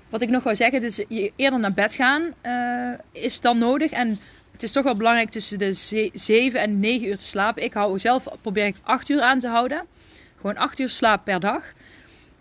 wat 0.08 0.22
ik 0.22 0.28
nog 0.28 0.42
wou 0.42 0.56
zeggen, 0.56 0.80
dus 0.80 0.96
je 1.08 1.32
eerder 1.36 1.60
naar 1.60 1.72
bed 1.72 1.94
gaan 1.94 2.34
uh, 2.46 3.22
is 3.22 3.40
dan 3.40 3.58
nodig. 3.58 3.90
En 3.90 4.18
het 4.52 4.62
is 4.62 4.72
toch 4.72 4.84
wel 4.84 4.96
belangrijk 4.96 5.30
tussen 5.30 5.58
de 5.58 5.72
7 6.12 6.60
en 6.60 6.80
9 6.80 7.08
uur 7.08 7.16
te 7.16 7.24
slapen. 7.24 7.62
Ik 7.62 7.72
hou 7.72 7.98
zelf, 7.98 8.24
probeer 8.40 8.66
ik 8.66 8.76
8 8.82 9.08
uur 9.08 9.20
aan 9.20 9.38
te 9.38 9.48
houden. 9.48 9.86
Gewoon 10.36 10.56
8 10.56 10.78
uur 10.78 10.88
slaap 10.88 11.24
per 11.24 11.40
dag. 11.40 11.72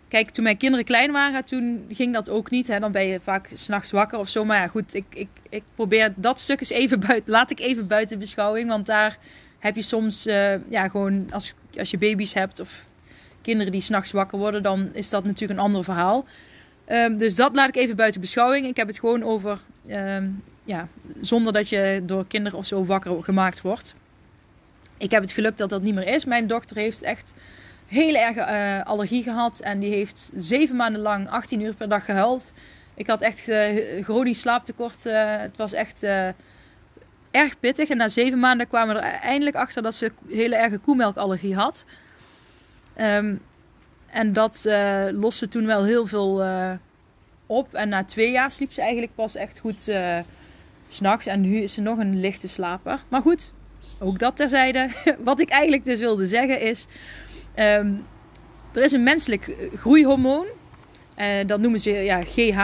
Kijk, 0.08 0.30
toen 0.30 0.44
mijn 0.44 0.56
kinderen 0.56 0.84
klein 0.84 1.12
waren, 1.12 1.44
toen 1.44 1.86
ging 1.90 2.12
dat 2.12 2.30
ook 2.30 2.50
niet. 2.50 2.66
Hè? 2.66 2.78
Dan 2.78 2.92
ben 2.92 3.06
je 3.06 3.20
vaak 3.20 3.50
s'nachts 3.54 3.90
wakker 3.90 4.18
of 4.18 4.28
zo. 4.28 4.44
Maar 4.44 4.60
ja, 4.60 4.66
goed, 4.66 4.94
ik, 4.94 5.04
ik, 5.10 5.28
ik 5.48 5.62
probeer 5.74 6.12
dat 6.16 6.40
stuk 6.40 6.60
eens 6.60 6.70
even 6.70 7.00
buiten, 7.00 7.30
laat 7.30 7.50
ik 7.50 7.60
even 7.60 7.86
buiten 7.86 8.18
beschouwing. 8.18 8.68
Want 8.68 8.86
daar 8.86 9.18
heb 9.58 9.74
je 9.74 9.82
soms, 9.82 10.26
uh, 10.26 10.70
ja, 10.70 10.88
gewoon 10.88 11.26
als, 11.30 11.54
als 11.78 11.90
je 11.90 11.98
baby's 11.98 12.34
hebt 12.34 12.60
of 12.60 12.84
kinderen 13.42 13.72
die 13.72 13.80
s'nachts 13.80 14.12
wakker 14.12 14.38
worden, 14.38 14.62
dan 14.62 14.90
is 14.92 15.10
dat 15.10 15.24
natuurlijk 15.24 15.58
een 15.58 15.64
ander 15.66 15.84
verhaal. 15.84 16.24
Um, 16.88 17.18
dus 17.18 17.34
dat 17.34 17.56
laat 17.56 17.68
ik 17.68 17.76
even 17.76 17.96
buiten 17.96 18.20
beschouwing. 18.20 18.66
Ik 18.66 18.76
heb 18.76 18.86
het 18.86 18.98
gewoon 18.98 19.22
over, 19.22 19.58
um, 19.90 20.42
ja, 20.64 20.88
zonder 21.20 21.52
dat 21.52 21.68
je 21.68 22.02
door 22.04 22.26
kinderen 22.26 22.58
of 22.58 22.66
zo 22.66 22.84
wakker 22.84 23.24
gemaakt 23.24 23.60
wordt. 23.60 23.94
Ik 24.98 25.10
heb 25.10 25.22
het 25.22 25.32
geluk 25.32 25.56
dat 25.56 25.70
dat 25.70 25.82
niet 25.82 25.94
meer 25.94 26.06
is. 26.08 26.24
Mijn 26.24 26.46
dochter 26.46 26.76
heeft 26.76 27.02
echt 27.02 27.34
hele 27.86 28.18
erge 28.18 28.40
uh, 28.40 28.86
allergie 28.86 29.22
gehad. 29.22 29.60
En 29.60 29.78
die 29.78 29.90
heeft 29.90 30.30
zeven 30.34 30.76
maanden 30.76 31.00
lang 31.00 31.28
18 31.28 31.60
uur 31.60 31.74
per 31.74 31.88
dag 31.88 32.04
gehuild. 32.04 32.52
Ik 32.94 33.06
had 33.06 33.22
echt 33.22 33.48
uh, 33.48 34.02
chronisch 34.02 34.40
slaaptekort. 34.40 35.06
Uh, 35.06 35.36
het 35.40 35.56
was 35.56 35.72
echt 35.72 36.02
erg 37.30 37.60
pittig. 37.60 37.88
En 37.88 37.96
na 37.96 38.08
zeven 38.08 38.38
maanden 38.38 38.68
kwamen 38.68 38.94
we 38.94 39.00
er 39.00 39.20
eindelijk 39.20 39.56
achter 39.56 39.82
dat 39.82 39.94
ze 39.94 40.12
hele 40.28 40.56
erge 40.56 40.78
koemelkallergie 40.78 41.54
had. 41.54 41.84
Um, 43.00 43.40
en 44.16 44.32
dat 44.32 44.68
loste 45.12 45.48
toen 45.48 45.66
wel 45.66 45.84
heel 45.84 46.06
veel 46.06 46.44
op. 47.46 47.74
En 47.74 47.88
na 47.88 48.04
twee 48.04 48.30
jaar 48.30 48.50
sliep 48.50 48.72
ze 48.72 48.80
eigenlijk 48.80 49.14
pas 49.14 49.34
echt 49.34 49.58
goed 49.58 49.80
s 49.80 49.90
s'nachts. 50.88 51.26
En 51.26 51.40
nu 51.40 51.56
is 51.56 51.74
ze 51.74 51.80
nog 51.80 51.98
een 51.98 52.20
lichte 52.20 52.48
slaper. 52.48 52.98
Maar 53.08 53.20
goed, 53.20 53.52
ook 53.98 54.18
dat 54.18 54.36
terzijde. 54.36 54.88
Wat 55.24 55.40
ik 55.40 55.50
eigenlijk 55.50 55.84
dus 55.84 55.98
wilde 55.98 56.26
zeggen 56.26 56.60
is 56.60 56.86
Um, 57.56 58.06
er 58.72 58.82
is 58.82 58.92
een 58.92 59.02
menselijk 59.02 59.56
groeihormoon. 59.74 60.46
Uh, 61.16 61.46
dat 61.46 61.60
noemen 61.60 61.80
ze 61.80 61.90
ja, 61.90 62.22
GH. 62.22 62.58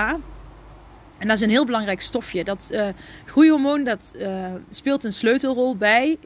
En 1.19 1.29
dat 1.29 1.37
is 1.37 1.41
een 1.41 1.51
heel 1.51 1.67
belangrijk 1.67 2.01
stofje. 2.01 2.45
Dat 2.45 2.69
uh, 2.73 2.89
groeihormoon 3.25 3.85
dat, 3.85 4.15
uh, 4.17 4.47
speelt 4.71 5.05
een 5.05 5.13
sleutelrol 5.13 5.77
bij 5.77 6.19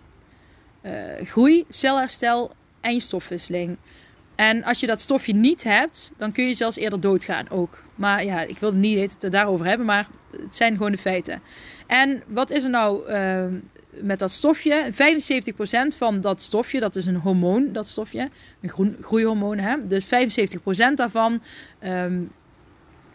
groei, 1.22 1.64
celherstel 1.68 2.52
en 2.80 2.92
je 2.92 3.00
stofwisseling. 3.00 3.76
En 4.36 4.64
als 4.64 4.80
je 4.80 4.86
dat 4.86 5.00
stofje 5.00 5.34
niet 5.34 5.64
hebt, 5.64 6.12
dan 6.16 6.32
kun 6.32 6.46
je 6.46 6.54
zelfs 6.54 6.76
eerder 6.76 7.00
doodgaan 7.00 7.50
ook. 7.50 7.82
Maar 7.94 8.24
ja, 8.24 8.40
ik 8.40 8.58
wil 8.58 8.68
het 8.68 8.78
niet 8.78 9.16
het 9.18 9.32
daarover 9.32 9.66
hebben, 9.66 9.86
maar 9.86 10.06
het 10.30 10.56
zijn 10.56 10.76
gewoon 10.76 10.92
de 10.92 10.98
feiten. 10.98 11.42
En 11.86 12.22
wat 12.26 12.50
is 12.50 12.64
er 12.64 12.70
nou 12.70 13.06
ehm, 13.06 13.54
met 14.00 14.18
dat 14.18 14.30
stofje. 14.30 14.92
75% 14.92 15.96
van 15.96 16.20
dat 16.20 16.42
stofje, 16.42 16.80
dat 16.80 16.96
is 16.96 17.06
een 17.06 17.16
hormoon, 17.16 17.72
dat 17.72 17.86
stofje, 17.86 18.30
een 18.60 18.96
groeihormoon. 19.00 19.58
Hè? 19.58 19.86
Dus 19.86 20.06
75% 20.06 20.08
daarvan 20.94 21.42
um, 21.82 22.32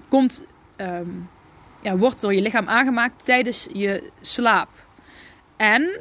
komt, 0.09 0.43
um, 0.77 1.29
ja, 1.81 1.97
wordt 1.97 2.21
door 2.21 2.33
je 2.33 2.41
lichaam 2.41 2.67
aangemaakt 2.67 3.25
tijdens 3.25 3.67
je 3.73 4.09
slaap. 4.21 4.69
En 5.57 5.99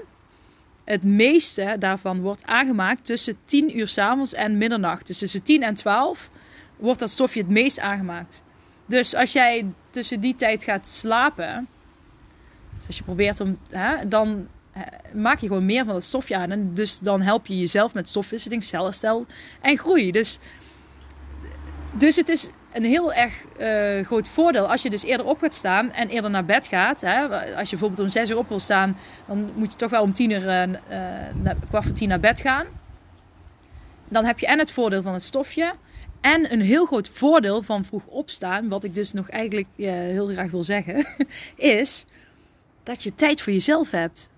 het 0.90 1.04
meeste 1.04 1.76
daarvan 1.78 2.20
wordt 2.20 2.46
aangemaakt 2.46 3.04
tussen 3.04 3.36
10 3.44 3.78
uur 3.78 3.88
s 3.88 3.98
avonds 3.98 4.34
en 4.34 4.58
middernacht. 4.58 5.06
Dus 5.06 5.18
tussen 5.18 5.42
10 5.42 5.62
en 5.62 5.74
12 5.74 6.30
wordt 6.76 6.98
dat 6.98 7.10
stofje 7.10 7.40
het 7.40 7.48
meest 7.48 7.78
aangemaakt. 7.78 8.42
Dus 8.86 9.14
als 9.14 9.32
jij 9.32 9.66
tussen 9.90 10.20
die 10.20 10.34
tijd 10.34 10.64
gaat 10.64 10.88
slapen, 10.88 11.68
dus 12.76 12.86
als 12.86 12.96
je 12.96 13.02
probeert 13.02 13.40
om, 13.40 13.58
hè, 13.70 14.08
dan 14.08 14.48
maak 15.12 15.38
je 15.38 15.46
gewoon 15.46 15.64
meer 15.64 15.84
van 15.84 15.94
het 15.94 16.04
stofje 16.04 16.36
aan. 16.36 16.50
En 16.50 16.74
dus 16.74 16.98
dan 16.98 17.20
help 17.20 17.46
je 17.46 17.58
jezelf 17.58 17.94
met 17.94 18.08
stofwisseling, 18.08 18.64
celherstel 18.64 19.26
en 19.60 19.78
groei. 19.78 20.12
Dus, 20.12 20.38
dus 21.92 22.16
het 22.16 22.28
is 22.28 22.50
een 22.72 22.84
heel 22.84 23.12
erg 23.12 23.44
uh, 23.60 24.06
groot 24.06 24.28
voordeel 24.28 24.70
als 24.70 24.82
je 24.82 24.90
dus 24.90 25.04
eerder 25.04 25.26
op 25.26 25.38
gaat 25.38 25.54
staan 25.54 25.92
en 25.92 26.08
eerder 26.08 26.30
naar 26.30 26.44
bed 26.44 26.66
gaat. 26.66 27.00
Hè? 27.00 27.28
Als 27.56 27.70
je 27.70 27.76
bijvoorbeeld 27.76 28.00
om 28.00 28.08
6 28.08 28.30
uur 28.30 28.36
op 28.38 28.48
wil 28.48 28.60
staan, 28.60 28.96
dan 29.26 29.50
moet 29.54 29.72
je 29.72 29.78
toch 29.78 29.90
wel 29.90 30.02
om 30.02 30.12
10 30.12 30.30
uur, 30.30 30.46
uh, 30.46 30.62
uh, 30.66 31.50
kwart 31.68 31.84
voor 31.84 31.92
tien 31.92 32.08
naar 32.08 32.20
bed 32.20 32.40
gaan. 32.40 32.66
Dan 34.08 34.24
heb 34.24 34.38
je 34.38 34.46
en 34.46 34.58
het 34.58 34.72
voordeel 34.72 35.02
van 35.02 35.12
het 35.12 35.22
stofje. 35.22 35.72
En 36.20 36.52
een 36.52 36.60
heel 36.60 36.86
groot 36.86 37.08
voordeel 37.08 37.62
van 37.62 37.84
vroeg 37.84 38.06
opstaan, 38.06 38.68
wat 38.68 38.84
ik 38.84 38.94
dus 38.94 39.12
nog 39.12 39.28
eigenlijk 39.28 39.68
heel 39.76 40.26
graag 40.26 40.50
wil 40.50 40.64
zeggen, 40.64 41.06
is 41.56 42.04
dat 42.82 43.02
je 43.02 43.14
tijd 43.14 43.40
voor 43.40 43.52
jezelf 43.52 43.90
hebt 43.90 44.30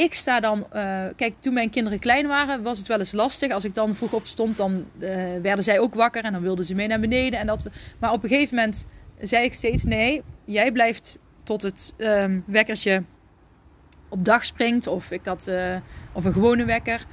ik 0.00 0.14
sta 0.14 0.40
dan, 0.40 0.58
uh, 0.58 1.04
kijk, 1.16 1.34
toen 1.38 1.54
mijn 1.54 1.70
kinderen 1.70 1.98
klein 1.98 2.26
waren, 2.26 2.62
was 2.62 2.78
het 2.78 2.86
wel 2.86 2.98
eens 2.98 3.12
lastig. 3.12 3.52
Als 3.52 3.64
ik 3.64 3.74
dan 3.74 3.94
vroeg 3.94 4.12
opstond, 4.12 4.56
dan 4.56 4.86
uh, 4.98 5.14
werden 5.42 5.64
zij 5.64 5.78
ook 5.78 5.94
wakker 5.94 6.24
en 6.24 6.32
dan 6.32 6.42
wilden 6.42 6.64
ze 6.64 6.74
mee 6.74 6.86
naar 6.86 7.00
beneden. 7.00 7.38
En 7.38 7.46
dat, 7.46 7.66
maar 7.98 8.12
op 8.12 8.22
een 8.22 8.28
gegeven 8.28 8.54
moment 8.54 8.86
zei 9.20 9.44
ik 9.44 9.54
steeds: 9.54 9.84
nee, 9.84 10.22
jij 10.44 10.72
blijft 10.72 11.18
tot 11.42 11.62
het 11.62 11.92
um, 11.96 12.44
wekkertje 12.46 13.02
op 14.08 14.24
dag 14.24 14.44
springt. 14.44 14.86
Of, 14.86 15.10
ik 15.10 15.24
had, 15.24 15.46
uh, 15.48 15.76
of 16.12 16.24
een 16.24 16.32
gewone 16.32 16.64
wekker. 16.64 17.04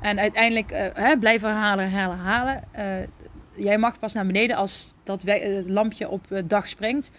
En 0.00 0.18
uiteindelijk 0.18 0.70
hè, 0.94 1.18
blijven 1.18 1.48
herhalen, 1.48 1.90
herhalen, 1.90 2.18
herhalen. 2.18 3.10
jij 3.54 3.78
mag 3.78 3.98
pas 3.98 4.12
naar 4.12 4.26
beneden 4.26 4.56
als 4.56 4.94
dat 5.02 5.24
lampje 5.66 6.08
op 6.08 6.26
dag 6.44 6.68
springt. 6.68 7.10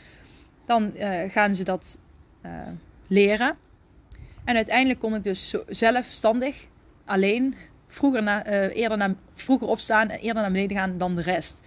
Dan 0.65 0.93
gaan 1.30 1.54
ze 1.54 1.63
dat 1.63 1.98
leren. 3.08 3.58
En 4.45 4.56
uiteindelijk 4.56 4.99
kon 4.99 5.15
ik 5.15 5.23
dus 5.23 5.54
zelfstandig, 5.67 6.67
alleen, 7.06 7.56
vroeger, 7.88 8.23
uh, 8.23 8.75
eerder, 8.75 8.97
naar, 8.97 9.13
vroeger 9.34 9.67
opstaan 9.67 10.10
en 10.10 10.19
eerder 10.19 10.41
naar 10.41 10.52
beneden 10.52 10.78
gaan 10.78 10.97
dan 10.97 11.15
de 11.15 11.21
rest. 11.21 11.62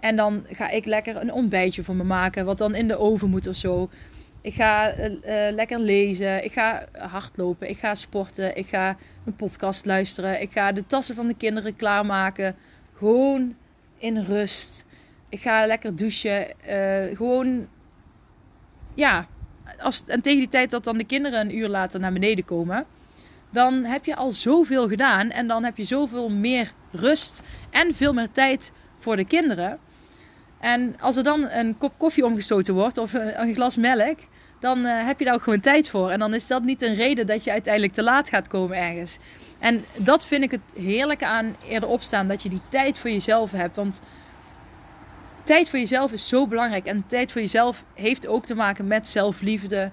En 0.00 0.16
dan 0.16 0.44
ga 0.48 0.68
ik 0.68 0.84
lekker 0.84 1.16
een 1.16 1.32
ontbijtje 1.32 1.82
voor 1.82 1.96
me 1.96 2.04
maken, 2.04 2.44
wat 2.44 2.58
dan 2.58 2.74
in 2.74 2.88
de 2.88 2.98
oven 2.98 3.30
moet 3.30 3.46
of 3.46 3.56
zo. 3.56 3.90
Ik 4.40 4.54
ga 4.54 4.98
uh, 4.98 5.14
lekker 5.50 5.78
lezen, 5.78 6.44
ik 6.44 6.52
ga 6.52 6.86
hardlopen, 6.98 7.68
ik 7.68 7.78
ga 7.78 7.94
sporten, 7.94 8.56
ik 8.56 8.66
ga 8.66 8.96
een 9.24 9.36
podcast 9.36 9.84
luisteren, 9.84 10.40
ik 10.40 10.52
ga 10.52 10.72
de 10.72 10.86
tassen 10.86 11.14
van 11.14 11.26
de 11.26 11.34
kinderen 11.34 11.76
klaarmaken. 11.76 12.54
Gewoon 12.96 13.56
in 13.98 14.18
rust. 14.18 14.84
Ik 15.28 15.40
ga 15.40 15.66
lekker 15.66 15.96
douchen. 15.96 16.46
Gewoon, 17.16 17.68
ja, 18.94 19.26
als, 19.82 20.04
en 20.06 20.20
tegen 20.20 20.38
die 20.38 20.48
tijd 20.48 20.70
dat 20.70 20.84
dan 20.84 20.98
de 20.98 21.04
kinderen 21.04 21.40
een 21.40 21.56
uur 21.56 21.68
later 21.68 22.00
naar 22.00 22.12
beneden 22.12 22.44
komen, 22.44 22.86
dan 23.50 23.84
heb 23.84 24.04
je 24.04 24.16
al 24.16 24.32
zoveel 24.32 24.88
gedaan. 24.88 25.30
En 25.30 25.46
dan 25.46 25.64
heb 25.64 25.76
je 25.76 25.84
zoveel 25.84 26.28
meer 26.28 26.72
rust 26.90 27.42
en 27.70 27.94
veel 27.94 28.12
meer 28.12 28.30
tijd 28.30 28.72
voor 28.98 29.16
de 29.16 29.24
kinderen. 29.24 29.78
En 30.60 30.94
als 31.00 31.16
er 31.16 31.24
dan 31.24 31.48
een 31.50 31.78
kop 31.78 31.92
koffie 31.96 32.24
omgestoten 32.24 32.74
wordt 32.74 32.98
of 32.98 33.12
een, 33.12 33.54
glas 33.54 33.76
melk, 33.76 34.18
dan 34.60 34.78
uh, 34.78 35.06
heb 35.06 35.18
je 35.18 35.24
daar 35.24 35.34
ook 35.34 35.42
gewoon 35.42 35.60
tijd 35.60 35.90
voor. 35.90 36.10
En 36.10 36.18
dan 36.18 36.34
is 36.34 36.46
dat 36.46 36.62
niet 36.62 36.82
een 36.82 36.94
reden 36.94 37.26
dat 37.26 37.44
je 37.44 37.50
uiteindelijk 37.50 37.94
te 37.94 38.02
laat 38.02 38.28
gaat 38.28 38.48
komen 38.48 38.76
ergens. 38.76 39.18
En 39.58 39.84
dat 39.96 40.26
vind 40.26 40.42
ik 40.42 40.50
het 40.50 40.60
heerlijke 40.76 41.26
aan 41.26 41.56
eerder 41.68 41.88
opstaan, 41.88 42.28
dat 42.28 42.42
je 42.42 42.48
die 42.48 42.60
tijd 42.68 42.98
voor 42.98 43.10
jezelf 43.10 43.50
hebt. 43.52 43.76
Want 43.76 44.02
tijd 45.44 45.70
voor 45.70 45.78
jezelf 45.78 46.12
is 46.12 46.28
zo 46.28 46.46
belangrijk. 46.46 46.86
En 46.86 47.04
tijd 47.06 47.32
voor 47.32 47.40
jezelf 47.40 47.84
heeft 47.94 48.26
ook 48.26 48.46
te 48.46 48.54
maken 48.54 48.86
met 48.86 49.06
zelfliefde. 49.06 49.90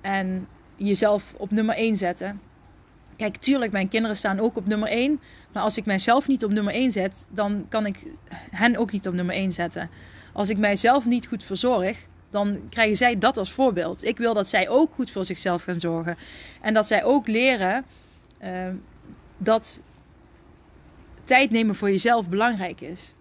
En 0.00 0.48
jezelf 0.76 1.34
op 1.36 1.50
nummer 1.50 1.74
1 1.74 1.96
zetten. 1.96 2.40
Kijk, 3.16 3.36
tuurlijk, 3.36 3.72
mijn 3.72 3.88
kinderen 3.88 4.16
staan 4.16 4.40
ook 4.40 4.56
op 4.56 4.66
nummer 4.66 4.88
1. 4.88 5.20
Maar 5.52 5.62
als 5.62 5.76
ik 5.76 5.84
mijzelf 5.84 6.28
niet 6.28 6.44
op 6.44 6.52
nummer 6.52 6.72
1 6.72 6.92
zet, 6.92 7.26
dan 7.30 7.66
kan 7.68 7.86
ik 7.86 8.06
hen 8.50 8.76
ook 8.76 8.92
niet 8.92 9.08
op 9.08 9.14
nummer 9.14 9.34
1 9.34 9.52
zetten. 9.52 9.90
Als 10.32 10.48
ik 10.48 10.58
mijzelf 10.58 11.04
niet 11.04 11.26
goed 11.26 11.44
verzorg, 11.44 12.06
dan 12.30 12.60
krijgen 12.68 12.96
zij 12.96 13.18
dat 13.18 13.36
als 13.36 13.52
voorbeeld. 13.52 14.04
Ik 14.04 14.18
wil 14.18 14.34
dat 14.34 14.48
zij 14.48 14.68
ook 14.68 14.94
goed 14.94 15.10
voor 15.10 15.24
zichzelf 15.24 15.62
gaan 15.62 15.80
zorgen. 15.80 16.16
En 16.60 16.74
dat 16.74 16.86
zij 16.86 17.04
ook 17.04 17.26
leren 17.26 17.84
uh, 18.42 18.68
dat 19.38 19.80
tijd 21.24 21.50
nemen 21.50 21.74
voor 21.74 21.90
jezelf 21.90 22.28
belangrijk 22.28 22.80
is. 22.80 23.14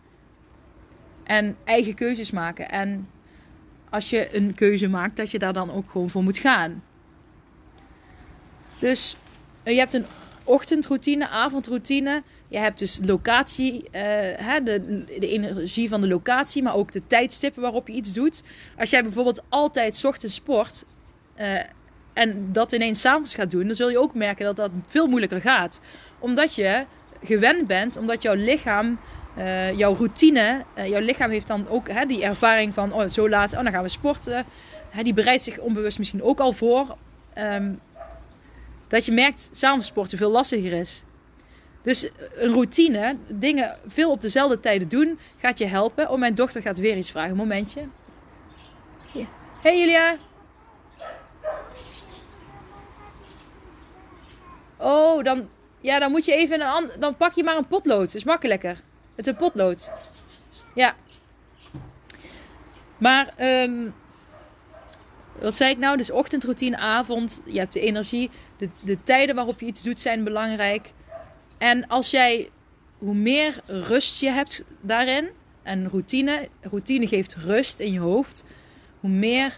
En 1.24 1.56
eigen 1.64 1.94
keuzes 1.94 2.32
maken. 2.32 2.70
En 2.70 3.10
als 3.90 4.10
je 4.10 4.36
een 4.36 4.54
keuze 4.54 4.88
maakt, 4.88 5.18
dat 5.18 5.32
je 5.32 5.40
daar 5.40 5.54
dan 5.54 5.72
ook 5.72 5.90
gewoon 5.90 6.10
voor 6.10 6.24
moet 6.24 6.38
gaan. 6.38 6.84
Dus 8.80 9.16
je 9.64 9.74
hebt 9.74 9.94
een 9.94 10.06
ochtendroutine, 10.44 11.28
avondroutine. 11.28 12.24
Je 12.48 12.58
hebt 12.58 12.80
dus 12.80 13.00
locatie, 13.04 13.74
uh, 13.74 14.02
hè, 14.36 14.64
de, 14.64 15.04
de 15.20 15.28
energie 15.28 15.90
van 15.90 16.02
de 16.02 16.08
locatie, 16.08 16.64
maar 16.64 16.76
ook 16.76 16.92
de 16.92 17.08
tijdstippen 17.08 17.62
waarop 17.62 17.88
je 17.88 17.94
iets 17.94 18.14
doet. 18.14 18.44
Als 18.78 18.90
jij 18.90 19.04
bijvoorbeeld 19.04 19.44
altijd 19.50 20.06
ochtends 20.06 20.36
sport 20.36 20.86
uh, 21.40 21.60
en 22.14 22.52
dat 22.52 22.72
ineens 22.72 23.02
s'avonds 23.02 23.36
gaat 23.36 23.52
doen, 23.52 23.66
dan 23.66 23.76
zul 23.76 23.90
je 23.90 24.00
ook 24.00 24.14
merken 24.14 24.46
dat 24.46 24.56
dat 24.56 24.72
veel 24.88 25.08
moeilijker 25.08 25.42
gaat. 25.42 25.82
Omdat 26.20 26.56
je 26.56 26.86
gewend 27.24 27.68
bent, 27.68 27.98
omdat 27.98 28.22
jouw 28.22 28.36
lichaam, 28.36 29.00
uh, 29.38 29.78
jouw 29.78 29.96
routine, 29.96 30.64
jouw 30.76 31.00
lichaam 31.00 31.30
heeft 31.30 31.48
dan 31.48 31.68
ook 31.70 31.90
hè, 31.90 32.06
die 32.06 32.24
ervaring 32.24 32.74
van 32.74 32.94
oh, 32.94 33.08
zo 33.08 33.30
laat, 33.30 33.54
oh, 33.54 33.64
dan 33.64 33.72
gaan 33.72 33.84
we 33.84 33.90
sporten. 33.90 34.46
Hè, 34.90 35.04
die 35.04 35.14
bereidt 35.14 35.44
zich 35.44 35.60
onbewust 35.60 35.98
misschien 35.98 36.24
ook 36.24 36.40
al 36.40 36.52
voor. 36.52 36.96
Um, 37.38 37.80
dat 38.88 39.06
je 39.06 39.12
merkt 39.12 39.50
s'avonds 39.52 39.88
sporten 39.88 40.18
veel 40.18 40.32
lastiger 40.32 40.74
is. 40.74 41.04
Dus 41.82 42.10
een 42.36 42.52
routine, 42.52 43.18
dingen 43.28 43.78
veel 43.88 44.12
op 44.12 44.22
dezelfde 44.22 44.60
tijden 44.60 44.88
doen, 44.88 45.20
gaat 45.38 45.58
je 45.58 45.66
helpen. 45.66 46.10
Oh, 46.10 46.20
mijn 46.20 46.36
dochter 46.36 46.62
gaat 46.62 46.78
weer 46.78 46.98
iets 46.98 47.12
vragen. 47.12 47.36
Momentje. 47.36 47.82
Hey 49.62 49.80
Julia. 49.80 50.18
Oh, 54.78 55.24
dan, 55.24 55.50
ja, 55.80 56.00
dan 56.00 56.12
moet 56.12 56.26
je 56.26 56.34
even 56.34 56.62
een 56.62 56.90
dan 57.00 57.18
pak 57.18 57.34
je 57.34 57.44
maar 57.44 57.58
een 57.58 57.68
potlood. 57.68 58.06
Dat 58.06 58.14
is 58.14 58.24
makkelijker. 58.24 58.82
Het 59.16 59.28
is 59.28 59.32
een 59.32 59.40
potlood. 59.40 59.90
Ja. 60.76 60.96
Maar, 62.98 63.34
um, 63.40 63.94
wat 65.40 65.56
zei 65.56 65.72
ik 65.72 65.78
nou? 65.78 65.98
Dus 65.98 66.12
ochtendroutine, 66.12 66.78
avond. 66.78 67.42
Je 67.46 67.60
hebt 67.60 67.74
de 67.74 67.80
energie. 67.80 68.30
De, 68.58 68.70
de 68.80 68.98
tijden 69.04 69.36
waarop 69.36 69.60
je 69.60 69.66
iets 69.66 69.84
doet 69.84 70.00
zijn 70.00 70.24
belangrijk. 70.24 70.92
En 71.58 71.88
als 71.88 72.12
jij, 72.12 72.50
hoe 72.98 73.14
meer 73.14 73.62
rust 73.66 74.20
je 74.20 74.30
hebt 74.30 74.64
daarin, 74.82 75.30
en 75.64 75.90
routine, 75.90 76.50
routine 76.62 77.08
geeft 77.08 77.36
rust 77.36 77.80
in 77.80 77.94
je 77.94 78.00
hoofd, 78.00 78.44
hoe 79.00 79.10
meer 79.10 79.58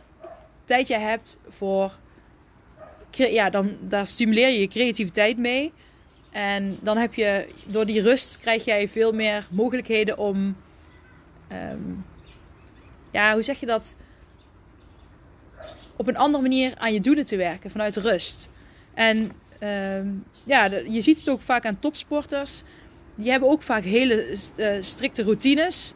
tijd 0.66 0.88
je 0.88 0.98
hebt 0.98 1.38
voor, 1.50 1.92
ja, 3.12 3.50
dan 3.50 3.78
daar 3.82 4.08
stimuleer 4.08 4.50
je 4.50 4.60
je 4.60 4.68
creativiteit 4.68 5.38
mee. 5.38 5.74
En 6.36 6.78
dan 6.82 6.98
heb 6.98 7.14
je, 7.14 7.48
door 7.66 7.86
die 7.86 8.02
rust 8.02 8.40
krijg 8.40 8.66
jij 8.66 8.90
veel 8.90 9.12
meer 9.12 9.48
mogelijkheden 9.50 10.18
om, 10.18 10.58
um, 11.52 12.06
ja, 13.12 13.34
hoe 13.34 13.44
zeg 13.44 13.60
je 13.60 13.66
dat? 13.66 13.96
Op 15.96 16.08
een 16.08 16.18
andere 16.18 16.42
manier 16.42 16.74
aan 16.78 16.94
je 16.94 17.00
doelen 17.00 17.26
te 17.26 17.36
werken 17.36 17.72
vanuit 17.72 17.96
rust. 17.96 18.50
En 18.94 19.32
uh, 19.60 20.12
ja, 20.44 20.66
je 20.88 21.02
ziet 21.02 21.20
het 21.20 21.30
ook 21.30 21.42
vaak 21.42 21.66
aan 21.66 21.80
topsporters. 21.80 22.62
Die 23.16 23.32
hebben 23.32 23.50
ook 23.50 23.62
vaak 23.62 23.84
hele 23.84 24.38
uh, 24.58 24.70
strikte 24.80 25.24
routines. 25.24 25.94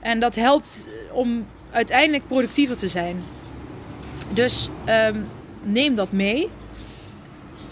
En 0.00 0.20
dat 0.20 0.34
helpt 0.34 0.88
om 1.12 1.46
uiteindelijk 1.70 2.26
productiever 2.26 2.76
te 2.76 2.88
zijn. 2.88 3.22
Dus 4.34 4.68
um, 4.88 5.28
neem 5.62 5.94
dat 5.94 6.12
mee. 6.12 6.50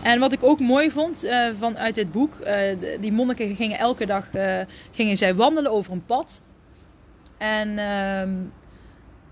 En 0.02 0.20
wat 0.20 0.32
ik 0.32 0.42
ook 0.42 0.60
mooi 0.60 0.90
vond 0.90 1.24
uh, 1.24 1.48
vanuit 1.58 1.94
dit 1.94 2.12
boek, 2.12 2.34
uh, 2.40 2.56
die 3.00 3.12
monniken 3.12 3.54
gingen 3.54 3.78
elke 3.78 4.06
dag 4.06 4.26
gingen 4.92 5.16
zij 5.16 5.34
wandelen 5.34 5.72
over 5.72 5.92
een 5.92 6.04
pad. 6.06 6.40
En 7.38 7.78
ehm, 7.78 8.30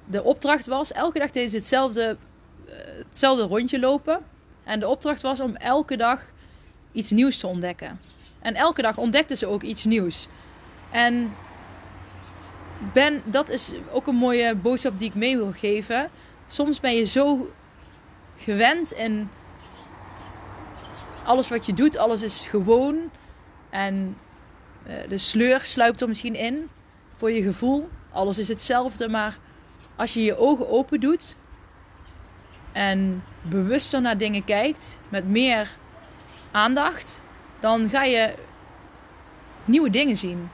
de 0.05 0.23
opdracht 0.23 0.67
was, 0.67 0.93
elke 0.93 1.19
dag 1.19 1.31
deden 1.31 1.51
ze 1.51 1.57
hetzelfde, 1.57 2.17
hetzelfde 3.09 3.43
rondje 3.43 3.79
lopen. 3.79 4.21
En 4.65 4.81
de 4.81 4.89
opdracht 4.89 5.23
was 5.23 5.41
om 5.41 5.57
elke 5.57 5.97
dag 5.97 6.31
iets 6.93 7.11
nieuws 7.11 7.39
te 7.39 7.47
ontdekken. 7.47 8.01
En 8.41 8.55
elke 8.55 8.83
dag 8.83 8.97
ontdekten 8.97 9.37
ze 9.37 9.47
ook 9.47 9.63
iets 9.63 9.85
nieuws. 9.85 10.29
En 10.91 11.35
ben, 12.93 13.23
dat 13.25 13.49
is 13.49 13.73
ook 13.93 14.07
een 14.07 14.15
mooie 14.15 14.55
boodschap 14.55 14.99
die 14.99 15.09
ik 15.09 15.15
mee 15.15 15.37
wil 15.37 15.53
geven. 15.53 16.11
Soms 16.49 16.81
ben 16.81 16.95
je 16.95 17.05
zo 17.05 17.51
gewend 18.37 18.95
en 18.95 19.31
alles 21.29 21.49
wat 21.49 21.67
je 21.67 21.73
doet, 21.73 21.97
alles 21.97 22.23
is 22.23 22.47
gewoon. 22.47 23.11
En 23.71 24.17
eh, 24.87 24.95
de 25.09 25.19
sleur 25.19 25.61
sluipt 25.61 26.01
er 26.01 26.09
misschien 26.09 26.35
in 26.35 26.69
voor 27.17 27.31
je 27.31 27.43
gevoel. 27.43 27.89
Alles 28.13 28.39
is 28.39 28.49
hetzelfde, 28.49 29.09
maar 29.09 29.39
als 29.97 30.15
je 30.15 30.23
je 30.23 30.37
ogen 30.39 30.69
open 30.69 31.01
doet 31.01 31.37
en 32.73 33.25
bewuster 33.43 34.01
naar 34.01 34.19
dingen 34.19 34.45
kijkt, 34.45 34.99
met 35.09 35.29
meer 35.29 35.77
aandacht, 36.51 37.23
dan 37.61 37.89
ga 37.89 38.05
je 38.05 38.35
nieuwe 39.65 39.91
dingen 39.91 40.17
zien. 40.17 40.51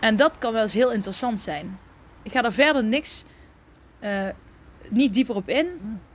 En 0.00 0.16
dat 0.16 0.32
kan 0.38 0.52
wel 0.52 0.62
eens 0.62 0.72
heel 0.72 0.92
interessant 0.92 1.40
zijn. 1.40 1.78
Ik 2.22 2.32
ga 2.32 2.44
er 2.44 2.52
verder 2.52 2.84
niks, 2.84 3.24
uh, 4.00 4.28
niet 4.88 5.14
dieper 5.14 5.34
op 5.34 5.48
in. 5.48 5.66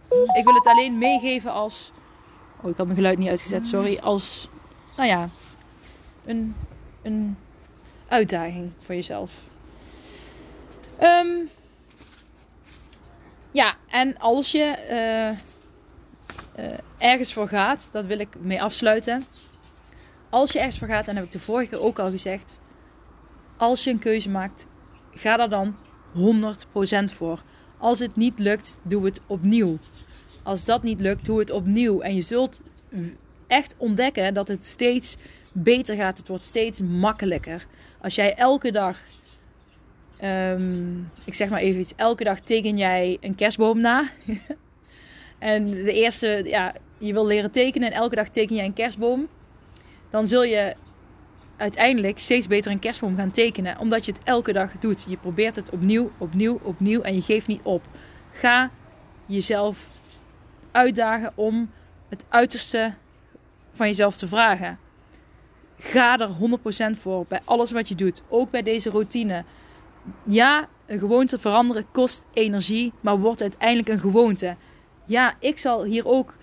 Ik 0.09 0.43
wil 0.43 0.53
het 0.53 0.65
alleen 0.65 0.97
meegeven 0.97 1.51
als. 1.51 1.91
Oh, 2.61 2.69
ik 2.69 2.77
had 2.77 2.85
mijn 2.85 2.97
geluid 2.97 3.17
niet 3.17 3.29
uitgezet, 3.29 3.65
sorry. 3.65 3.97
Als, 3.97 4.49
nou 4.95 5.09
ja, 5.09 5.27
een, 6.25 6.55
een 7.01 7.37
uitdaging 8.07 8.71
voor 8.79 8.95
jezelf. 8.95 9.31
Um, 11.01 11.49
ja, 13.51 13.75
en 13.87 14.17
als 14.17 14.51
je 14.51 14.75
uh, 14.89 16.65
uh, 16.65 16.77
ergens 16.97 17.33
voor 17.33 17.47
gaat, 17.47 17.89
dat 17.91 18.05
wil 18.05 18.19
ik 18.19 18.29
mee 18.39 18.61
afsluiten. 18.61 19.25
Als 20.29 20.51
je 20.51 20.57
ergens 20.57 20.77
voor 20.77 20.87
gaat, 20.87 21.07
en 21.07 21.15
heb 21.15 21.25
ik 21.25 21.31
de 21.31 21.39
vorige 21.39 21.69
keer 21.69 21.81
ook 21.81 21.99
al 21.99 22.09
gezegd. 22.09 22.59
Als 23.57 23.83
je 23.83 23.89
een 23.89 23.99
keuze 23.99 24.29
maakt, 24.29 24.65
ga 25.13 25.37
daar 25.37 25.49
dan 25.49 25.75
100% 26.13 27.13
voor. 27.13 27.43
Als 27.77 27.99
het 27.99 28.15
niet 28.15 28.39
lukt, 28.39 28.79
doe 28.81 29.05
het 29.05 29.21
opnieuw. 29.27 29.77
Als 30.43 30.65
dat 30.65 30.83
niet 30.83 31.01
lukt, 31.01 31.25
doe 31.25 31.39
het 31.39 31.51
opnieuw. 31.51 32.01
En 32.01 32.15
je 32.15 32.21
zult 32.21 32.61
echt 33.47 33.75
ontdekken 33.77 34.33
dat 34.33 34.47
het 34.47 34.65
steeds 34.65 35.17
beter 35.51 35.95
gaat. 35.95 36.17
Het 36.17 36.27
wordt 36.27 36.43
steeds 36.43 36.81
makkelijker. 36.81 37.65
Als 38.01 38.15
jij 38.15 38.35
elke 38.35 38.71
dag 38.71 38.97
Um, 40.23 41.11
ik 41.23 41.33
zeg 41.33 41.49
maar 41.49 41.59
even 41.59 41.79
iets. 41.79 41.93
Elke 41.95 42.23
dag 42.23 42.39
teken 42.39 42.77
jij 42.77 43.17
een 43.21 43.35
kerstboom 43.35 43.81
na. 43.81 44.09
en 45.39 45.69
de 45.69 45.93
eerste, 45.93 46.41
ja, 46.45 46.73
je 46.97 47.13
wil 47.13 47.25
leren 47.25 47.51
tekenen 47.51 47.91
en 47.91 47.97
elke 47.97 48.15
dag 48.15 48.29
teken 48.29 48.55
jij 48.55 48.65
een 48.65 48.73
kerstboom. 48.73 49.27
Dan 50.09 50.27
zul 50.27 50.43
je 50.43 50.75
uiteindelijk 51.57 52.19
steeds 52.19 52.47
beter 52.47 52.71
een 52.71 52.79
kerstboom 52.79 53.15
gaan 53.15 53.31
tekenen. 53.31 53.79
Omdat 53.79 54.05
je 54.05 54.11
het 54.11 54.21
elke 54.23 54.53
dag 54.53 54.71
doet. 54.79 55.05
Je 55.09 55.17
probeert 55.17 55.55
het 55.55 55.69
opnieuw, 55.69 56.11
opnieuw, 56.17 56.59
opnieuw 56.63 57.01
en 57.01 57.15
je 57.15 57.21
geeft 57.21 57.47
niet 57.47 57.61
op. 57.63 57.87
Ga 58.31 58.71
jezelf 59.25 59.89
uitdagen 60.71 61.31
om 61.35 61.71
het 62.09 62.25
uiterste 62.29 62.93
van 63.73 63.87
jezelf 63.87 64.15
te 64.15 64.27
vragen. 64.27 64.79
Ga 65.77 66.19
er 66.19 66.29
100% 66.95 66.99
voor 66.99 67.25
bij 67.27 67.41
alles 67.45 67.71
wat 67.71 67.87
je 67.87 67.95
doet. 67.95 68.21
Ook 68.29 68.51
bij 68.51 68.61
deze 68.61 68.89
routine 68.89 69.43
ja, 70.23 70.67
een 70.85 70.99
gewoonte 70.99 71.39
veranderen 71.39 71.85
kost 71.91 72.25
energie, 72.33 72.93
maar 73.01 73.19
wordt 73.19 73.41
uiteindelijk 73.41 73.89
een 73.89 73.99
gewoonte. 73.99 74.55
Ja, 75.05 75.33
ik 75.39 75.57
zal 75.57 75.83
hier 75.83 76.07
ook 76.07 76.37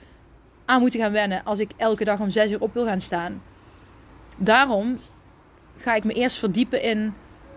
aan 0.64 0.81
moeten 0.81 1.01
gaan 1.01 1.12
wennen 1.12 1.45
als 1.45 1.59
ik 1.59 1.71
elke 1.77 2.05
dag 2.05 2.21
om 2.21 2.31
6 2.31 2.51
uur 2.51 2.61
op 2.61 2.75
wil 2.75 2.85
gaan 2.85 3.01
staan. 3.01 3.43
Daarom 4.37 5.01
ga 5.77 5.95
ik 5.95 6.05
me 6.05 6.12
eerst 6.12 6.38
verdiepen 6.38 6.83
in 6.83 7.14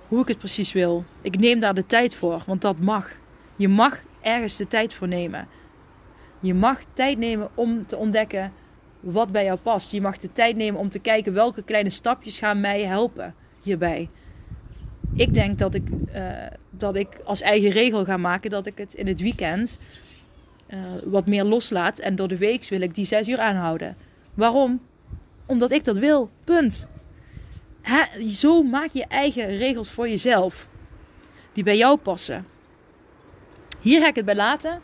hoe 0.08 0.22
ik 0.22 0.28
het 0.28 0.38
precies 0.38 0.72
wil. 0.72 1.06
Ik 1.22 1.40
neem 1.40 1.60
daar 1.60 1.74
de 1.74 1.86
tijd 1.86 2.16
voor, 2.16 2.44
want 2.46 2.62
dat 2.62 2.80
mag. 2.80 3.12
Je 3.56 3.68
mag 3.68 4.04
ergens 4.22 4.58
de 4.58 4.68
tijd 4.68 4.94
voor 4.94 5.08
nemen. 5.08 5.48
Je 6.42 6.54
mag 6.54 6.80
tijd 6.94 7.18
nemen 7.18 7.50
om 7.54 7.86
te 7.86 7.98
ontdekken 7.98 8.54
wat 9.00 9.32
bij 9.32 9.44
jou 9.44 9.60
past. 9.60 9.92
Je 9.92 10.02
mag 10.02 10.18
de 10.18 10.34
tijd 10.34 10.56
nemen 10.56 10.80
om 10.80 10.90
te 10.90 11.00
kijken 11.00 11.34
welke 11.34 11.64
kleine 11.64 11.90
stapjes 11.90 12.40
gaan 12.40 12.60
mij 12.60 12.84
helpen 12.84 13.36
hierbij. 13.62 14.10
ik 15.16 15.34
denk 15.34 15.60
dat 15.60 15.76
ik, 15.76 15.90
uh, 16.16 16.32
dat 16.70 16.96
ik 16.96 17.08
als 17.24 17.42
eigen 17.42 17.70
regel 17.70 18.06
ga 18.06 18.18
maken 18.18 18.50
dat 18.50 18.66
ik 18.66 18.78
het 18.78 18.94
in 18.94 19.08
het 19.08 19.20
weekend 19.20 19.80
uh, 20.68 20.80
wat 21.04 21.28
meer 21.28 21.44
loslaat. 21.44 22.00
En 22.00 22.16
door 22.16 22.28
de 22.28 22.38
week 22.38 22.68
wil 22.70 22.82
ik 22.82 22.96
die 22.96 23.06
zes 23.06 23.28
uur 23.28 23.40
aanhouden. 23.40 23.98
Waarom? 24.34 24.82
Omdat 25.46 25.72
ik 25.72 25.84
dat 25.84 25.98
wil. 25.98 26.30
Punt. 26.44 26.88
Zo 28.32 28.64
maak 28.64 28.90
je 28.90 29.06
eigen 29.06 29.58
regels 29.58 29.90
voor 29.90 30.10
jezelf. 30.10 30.68
Die 31.54 31.64
bij 31.64 31.78
jou 31.78 31.98
passen. 31.98 32.46
Hier 33.80 34.02
ga 34.02 34.08
ik 34.08 34.16
het 34.16 34.26
bij 34.26 34.36
laten. 34.36 34.82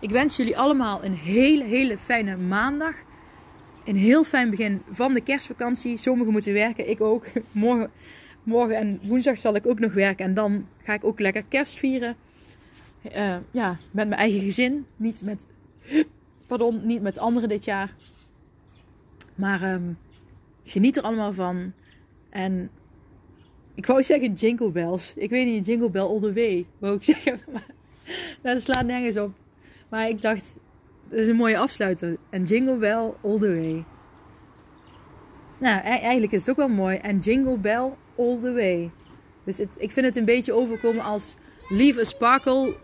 Ik 0.00 0.10
wens 0.10 0.36
jullie 0.36 0.58
allemaal 0.58 1.04
een 1.04 1.14
hele, 1.14 1.64
hele 1.64 1.98
fijne 1.98 2.36
maandag. 2.36 2.94
Een 3.84 3.96
heel 3.96 4.24
fijn 4.24 4.50
begin 4.50 4.82
van 4.90 5.14
de 5.14 5.20
kerstvakantie. 5.20 5.96
Sommigen 5.96 6.32
moeten 6.32 6.52
werken, 6.52 6.90
ik 6.90 7.00
ook. 7.00 7.26
Morgen, 7.52 7.90
morgen 8.42 8.76
en 8.76 9.00
woensdag 9.02 9.38
zal 9.38 9.54
ik 9.54 9.66
ook 9.66 9.78
nog 9.78 9.92
werken. 9.92 10.24
En 10.24 10.34
dan 10.34 10.66
ga 10.82 10.94
ik 10.94 11.04
ook 11.04 11.20
lekker 11.20 11.44
kerst 11.48 11.78
vieren. 11.78 12.16
Uh, 13.16 13.36
ja, 13.50 13.78
met 13.90 14.08
mijn 14.08 14.20
eigen 14.20 14.40
gezin. 14.40 14.86
Niet 14.96 15.22
met, 15.22 15.46
pardon, 16.46 16.86
niet 16.86 17.02
met 17.02 17.18
anderen 17.18 17.48
dit 17.48 17.64
jaar. 17.64 17.94
Maar 19.34 19.72
um, 19.74 19.98
geniet 20.64 20.96
er 20.96 21.02
allemaal 21.02 21.32
van. 21.32 21.72
En 22.30 22.70
ik 23.74 23.86
wou 23.86 24.02
zeggen 24.02 24.32
jingle 24.32 24.70
bells. 24.70 25.14
Ik 25.16 25.30
weet 25.30 25.46
niet, 25.46 25.66
jingle 25.66 25.90
bell 25.90 26.02
all 26.02 26.20
the 26.20 26.32
way. 26.32 26.66
Wou 26.78 26.96
ik 26.96 27.04
zeggen. 27.14 27.40
Maar 28.42 28.54
dat 28.54 28.62
slaat 28.62 28.86
nergens 28.86 29.16
op. 29.16 29.45
Maar 29.88 30.08
ik 30.08 30.20
dacht, 30.22 30.54
dat 31.08 31.18
is 31.18 31.28
een 31.28 31.36
mooie 31.36 31.58
afsluiter. 31.58 32.16
En 32.30 32.42
jingle 32.42 32.76
bell 32.76 33.12
all 33.22 33.38
the 33.38 33.54
way. 33.54 33.84
Nou, 35.58 35.78
e- 35.78 35.98
eigenlijk 35.98 36.32
is 36.32 36.40
het 36.40 36.50
ook 36.50 36.56
wel 36.56 36.76
mooi. 36.76 36.96
En 36.96 37.18
jingle 37.18 37.58
bell 37.58 37.92
all 38.16 38.38
the 38.42 38.52
way. 38.52 38.90
Dus 39.44 39.60
ik 39.60 39.90
vind 39.90 40.06
het 40.06 40.16
een 40.16 40.24
beetje 40.24 40.52
overkomen 40.52 41.04
als 41.04 41.36
leave 41.68 42.00
a 42.00 42.04
sparkle. 42.04 42.76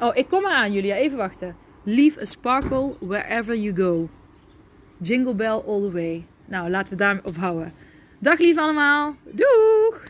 Oh, 0.00 0.16
ik 0.16 0.28
kom 0.28 0.44
eraan, 0.44 0.72
Julia. 0.72 0.96
Even 0.96 1.16
wachten. 1.18 1.56
Leave 1.84 2.20
a 2.20 2.24
sparkle 2.24 2.94
wherever 3.00 3.56
you 3.56 3.76
go. 3.76 4.08
Jingle 4.98 5.34
bell 5.34 5.62
all 5.66 5.80
the 5.80 5.92
way. 5.92 6.26
Nou, 6.44 6.70
laten 6.70 6.92
we 6.92 6.98
daarmee 6.98 7.24
ophouden. 7.24 7.72
Dag 8.18 8.38
lief 8.38 8.58
allemaal. 8.58 9.14
Doeg! 9.24 10.09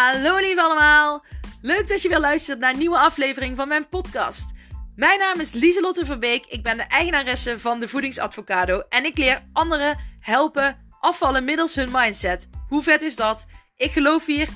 Hallo 0.00 0.36
lief 0.36 0.58
allemaal. 0.58 1.24
Leuk 1.60 1.88
dat 1.88 2.02
je 2.02 2.08
weer 2.08 2.20
luistert 2.20 2.58
naar 2.58 2.72
een 2.72 2.78
nieuwe 2.78 2.98
aflevering 2.98 3.56
van 3.56 3.68
mijn 3.68 3.88
podcast. 3.88 4.50
Mijn 4.96 5.18
naam 5.18 5.40
is 5.40 5.52
Lieselotte 5.52 6.04
Verbeek. 6.04 6.46
Ik 6.46 6.62
ben 6.62 6.76
de 6.76 6.82
eigenaresse 6.82 7.58
van 7.58 7.80
de 7.80 7.88
Voedingsadvocado. 7.88 8.82
En 8.88 9.04
ik 9.04 9.18
leer 9.18 9.42
anderen 9.52 9.98
helpen 10.20 10.90
afvallen 11.00 11.44
middels 11.44 11.74
hun 11.74 11.88
mindset. 11.92 12.48
Hoe 12.68 12.82
vet 12.82 13.02
is 13.02 13.16
dat? 13.16 13.46
Ik 13.76 13.92
geloof 13.92 14.26
hier 14.26 14.48
100% 14.48 14.50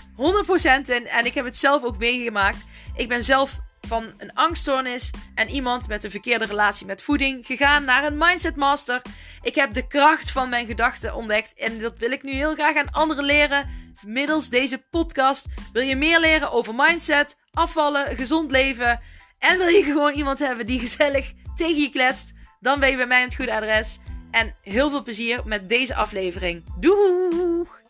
in 0.85 1.07
en 1.07 1.24
ik 1.24 1.35
heb 1.35 1.44
het 1.44 1.57
zelf 1.57 1.83
ook 1.83 1.98
meegemaakt. 1.98 2.64
Ik 2.96 3.09
ben 3.09 3.24
zelf 3.24 3.59
van 3.87 4.12
een 4.16 4.33
angststoornis 4.33 5.11
en 5.35 5.49
iemand 5.49 5.88
met 5.88 6.05
een 6.05 6.11
verkeerde 6.11 6.44
relatie 6.44 6.87
met 6.87 7.03
voeding 7.03 7.47
gegaan 7.47 7.85
naar 7.85 8.05
een 8.05 8.18
mindset 8.18 8.57
master. 8.57 9.03
Ik 9.42 9.55
heb 9.55 9.73
de 9.75 9.87
kracht 9.87 10.31
van 10.31 10.49
mijn 10.49 10.66
gedachten 10.66 11.14
ontdekt 11.14 11.55
en 11.55 11.79
dat 11.79 11.99
wil 11.99 12.11
ik 12.11 12.23
nu 12.23 12.33
heel 12.33 12.55
graag 12.55 12.77
aan 12.77 12.90
anderen 12.90 13.25
leren 13.25 13.68
middels 14.07 14.49
deze 14.49 14.79
podcast. 14.90 15.47
Wil 15.73 15.83
je 15.83 15.97
meer 15.97 16.20
leren 16.20 16.53
over 16.53 16.75
mindset, 16.75 17.37
afvallen, 17.53 18.16
gezond 18.16 18.51
leven 18.51 19.01
en 19.38 19.59
wil 19.59 19.68
je 19.68 19.83
gewoon 19.83 20.12
iemand 20.12 20.38
hebben 20.38 20.66
die 20.66 20.81
gezellig 20.81 21.33
tegen 21.55 21.81
je 21.81 21.90
kletst, 21.90 22.33
dan 22.61 22.81
ben 22.81 22.90
je 22.90 22.97
bij 22.97 23.07
mij 23.07 23.23
het 23.23 23.35
goede 23.35 23.55
adres. 23.55 23.99
En 24.31 24.55
heel 24.62 24.90
veel 24.90 25.03
plezier 25.03 25.40
met 25.44 25.68
deze 25.68 25.94
aflevering. 25.94 26.64
Doei! 26.81 27.84